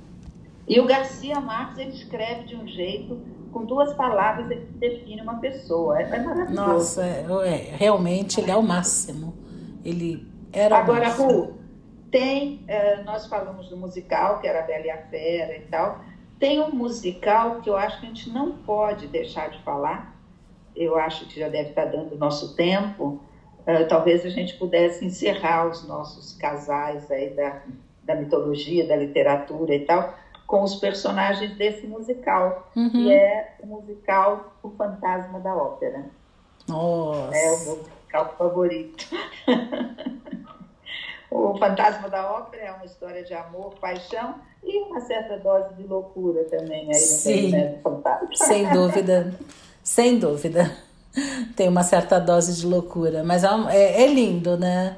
[0.68, 5.40] E o Garcia Marques, ele escreve de um jeito com duas palavras ele define uma
[5.40, 5.98] pessoa.
[5.98, 6.54] É, é maravilhoso.
[6.54, 9.34] Nossa, é, é, realmente ele é o máximo.
[9.82, 11.32] Ele era Agora, o máximo.
[11.32, 11.54] Ru,
[12.12, 16.02] tem, é, nós falamos do musical, que era a Bela e a Fera e tal.
[16.38, 20.14] Tem um musical que eu acho que a gente não pode deixar de falar.
[20.76, 23.22] Eu acho que já deve estar dando o nosso tempo.
[23.62, 27.62] Uh, talvez a gente pudesse encerrar os nossos casais aí da,
[28.04, 30.14] da mitologia, da literatura e tal,
[30.46, 32.90] com os personagens desse musical, uhum.
[32.90, 36.06] que é o musical O Fantasma da Ópera.
[36.68, 37.36] Nossa.
[37.36, 39.08] É o meu musical favorito.
[41.32, 45.84] o Fantasma da Ópera é uma história de amor, paixão e uma certa dose de
[45.84, 47.52] loucura também aí Sim.
[47.84, 48.36] no.
[48.36, 49.34] Sem dúvida,
[49.84, 50.72] sem dúvida.
[51.56, 54.98] Tem uma certa dose de loucura, mas é, é, é lindo, né?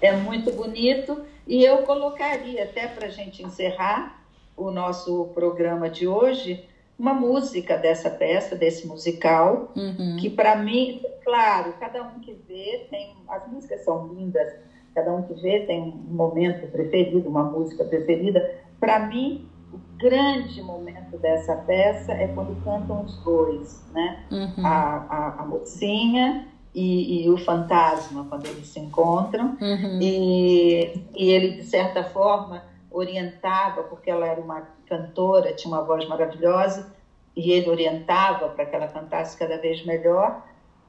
[0.00, 4.23] É muito bonito e eu colocaria até para a gente encerrar
[4.56, 10.16] o nosso programa de hoje uma música dessa peça, desse musical, uhum.
[10.18, 13.14] que para mim, claro, cada um que vê tem.
[13.28, 14.52] As músicas são lindas,
[14.94, 18.58] cada um que vê tem um momento preferido, uma música preferida.
[18.78, 24.24] Para mim, o grande momento dessa peça é quando cantam os dois, né?
[24.30, 24.64] Uhum.
[24.64, 29.56] A, a, a, mocinha e, e, o fantasma, quando eles se encontram.
[29.60, 29.98] Uhum.
[30.00, 32.62] E, e ele, de certa forma
[32.94, 36.94] orientava, porque ela era uma cantora, tinha uma voz maravilhosa,
[37.36, 40.42] e ele orientava para que ela cantasse cada vez melhor.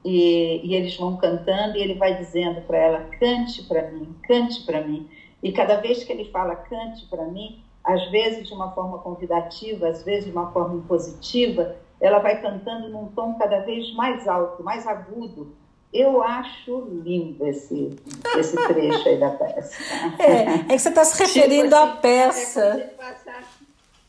[0.04, 4.64] E, e eles vão cantando e ele vai dizendo para ela: cante para mim, cante
[4.64, 5.10] para mim.
[5.42, 9.88] E cada vez que ele fala cante para mim, às vezes de uma forma convidativa,
[9.88, 14.62] às vezes de uma forma impositiva, ela vai cantando num tom cada vez mais alto,
[14.62, 15.54] mais agudo,
[15.92, 17.96] eu acho lindo esse,
[18.38, 19.76] esse trecho aí da peça.
[20.18, 22.60] É, é que você está se referindo tipo assim, à peça.
[22.60, 23.56] É como, se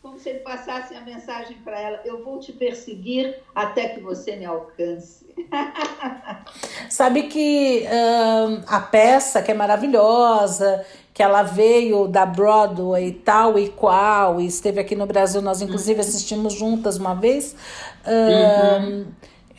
[0.02, 4.36] como se ele passasse a mensagem para ela: Eu vou te perseguir até que você
[4.36, 5.26] me alcance.
[6.90, 13.70] Sabe que hum, a peça, que é maravilhosa, que ela veio da Broadway tal e
[13.70, 16.08] qual, e esteve aqui no Brasil, nós inclusive uhum.
[16.08, 17.56] assistimos juntas uma vez.
[18.06, 19.06] Hum, uhum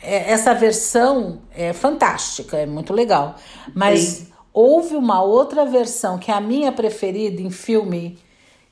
[0.01, 3.35] essa versão é fantástica, é muito legal.
[3.75, 4.33] Mas Sim.
[4.53, 8.17] houve uma outra versão que é a minha preferida em filme,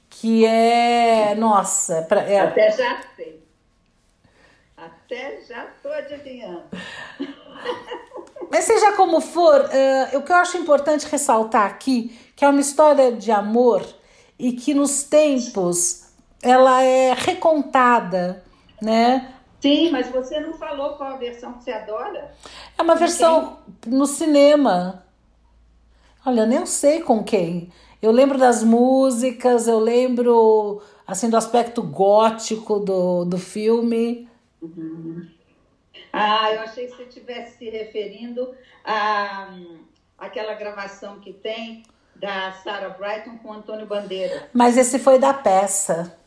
[0.09, 1.35] que é.
[1.35, 2.39] Nossa, pra, é...
[2.39, 3.43] até já sei.
[4.77, 6.63] Até já estou adivinhando.
[8.49, 12.61] Mas seja como for, uh, o que eu acho importante ressaltar aqui, que é uma
[12.61, 13.85] história de amor
[14.39, 16.07] e que nos tempos
[16.41, 18.43] ela é recontada,
[18.81, 19.33] né?
[19.59, 22.33] Sim, mas você não falou qual a versão que você adora?
[22.77, 25.03] É uma versão no cinema.
[26.25, 27.71] Olha, nem sei com quem.
[28.01, 34.29] Eu lembro das músicas, eu lembro assim do aspecto gótico do, do filme.
[34.61, 35.27] Uhum.
[36.13, 38.53] Ah, eu achei que você estivesse se referindo
[38.83, 39.49] a
[40.17, 41.83] aquela gravação que tem
[42.15, 44.49] da Sarah Brighton com Antônio Bandeira.
[44.51, 46.17] Mas esse foi da peça.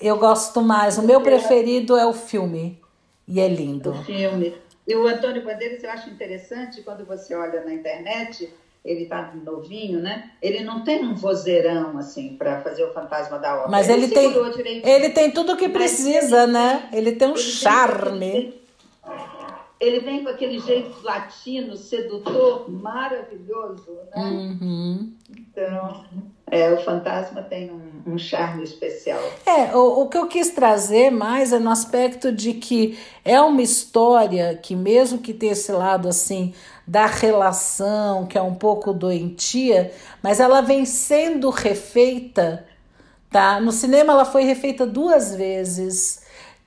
[0.00, 0.98] Eu gosto mais.
[0.98, 2.80] O meu preferido é o filme.
[3.26, 3.90] E é lindo.
[3.90, 4.54] O filme.
[4.86, 8.52] E o Antônio Bandeiras eu acho interessante quando você olha na internet,
[8.84, 10.30] ele tá novinho, né?
[10.42, 13.70] Ele não tem um vozeirão assim para fazer o fantasma da ópera.
[13.70, 16.88] Mas ele, ele tem ele tem tudo o que precisa, ele, né?
[16.92, 18.30] Ele tem um ele charme.
[18.30, 18.61] Tem,
[19.82, 24.22] ele vem com aquele jeito latino, sedutor, maravilhoso, né?
[24.22, 25.12] Uhum.
[25.28, 26.04] Então,
[26.48, 29.20] é, o fantasma tem um, um charme especial.
[29.44, 33.60] É, o, o, que eu quis trazer mais é no aspecto de que é uma
[33.60, 36.54] história que, mesmo que tenha esse lado assim
[36.86, 42.64] da relação, que é um pouco doentia, mas ela vem sendo refeita,
[43.28, 43.58] tá?
[43.58, 46.21] No cinema ela foi refeita duas vezes.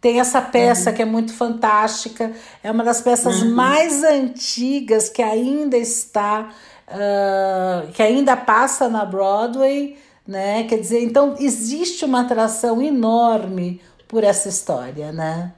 [0.05, 0.95] Tem essa peça uhum.
[0.95, 2.31] que é muito fantástica,
[2.63, 3.55] é uma das peças uhum.
[3.55, 6.53] mais antigas que ainda está,
[6.87, 9.97] uh, que ainda passa na Broadway,
[10.27, 10.65] né?
[10.65, 15.51] Quer dizer, então existe uma atração enorme por essa história, né?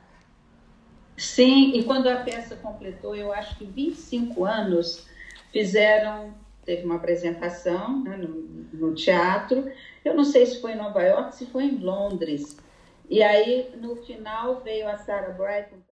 [1.17, 5.07] Sim, e quando a peça completou, eu acho que 25 anos,
[5.51, 6.33] fizeram,
[6.65, 9.69] teve uma apresentação né, no, no teatro,
[10.05, 12.55] eu não sei se foi em Nova York, se foi em Londres,
[13.09, 15.86] e aí, no final, veio a Sarah Brighton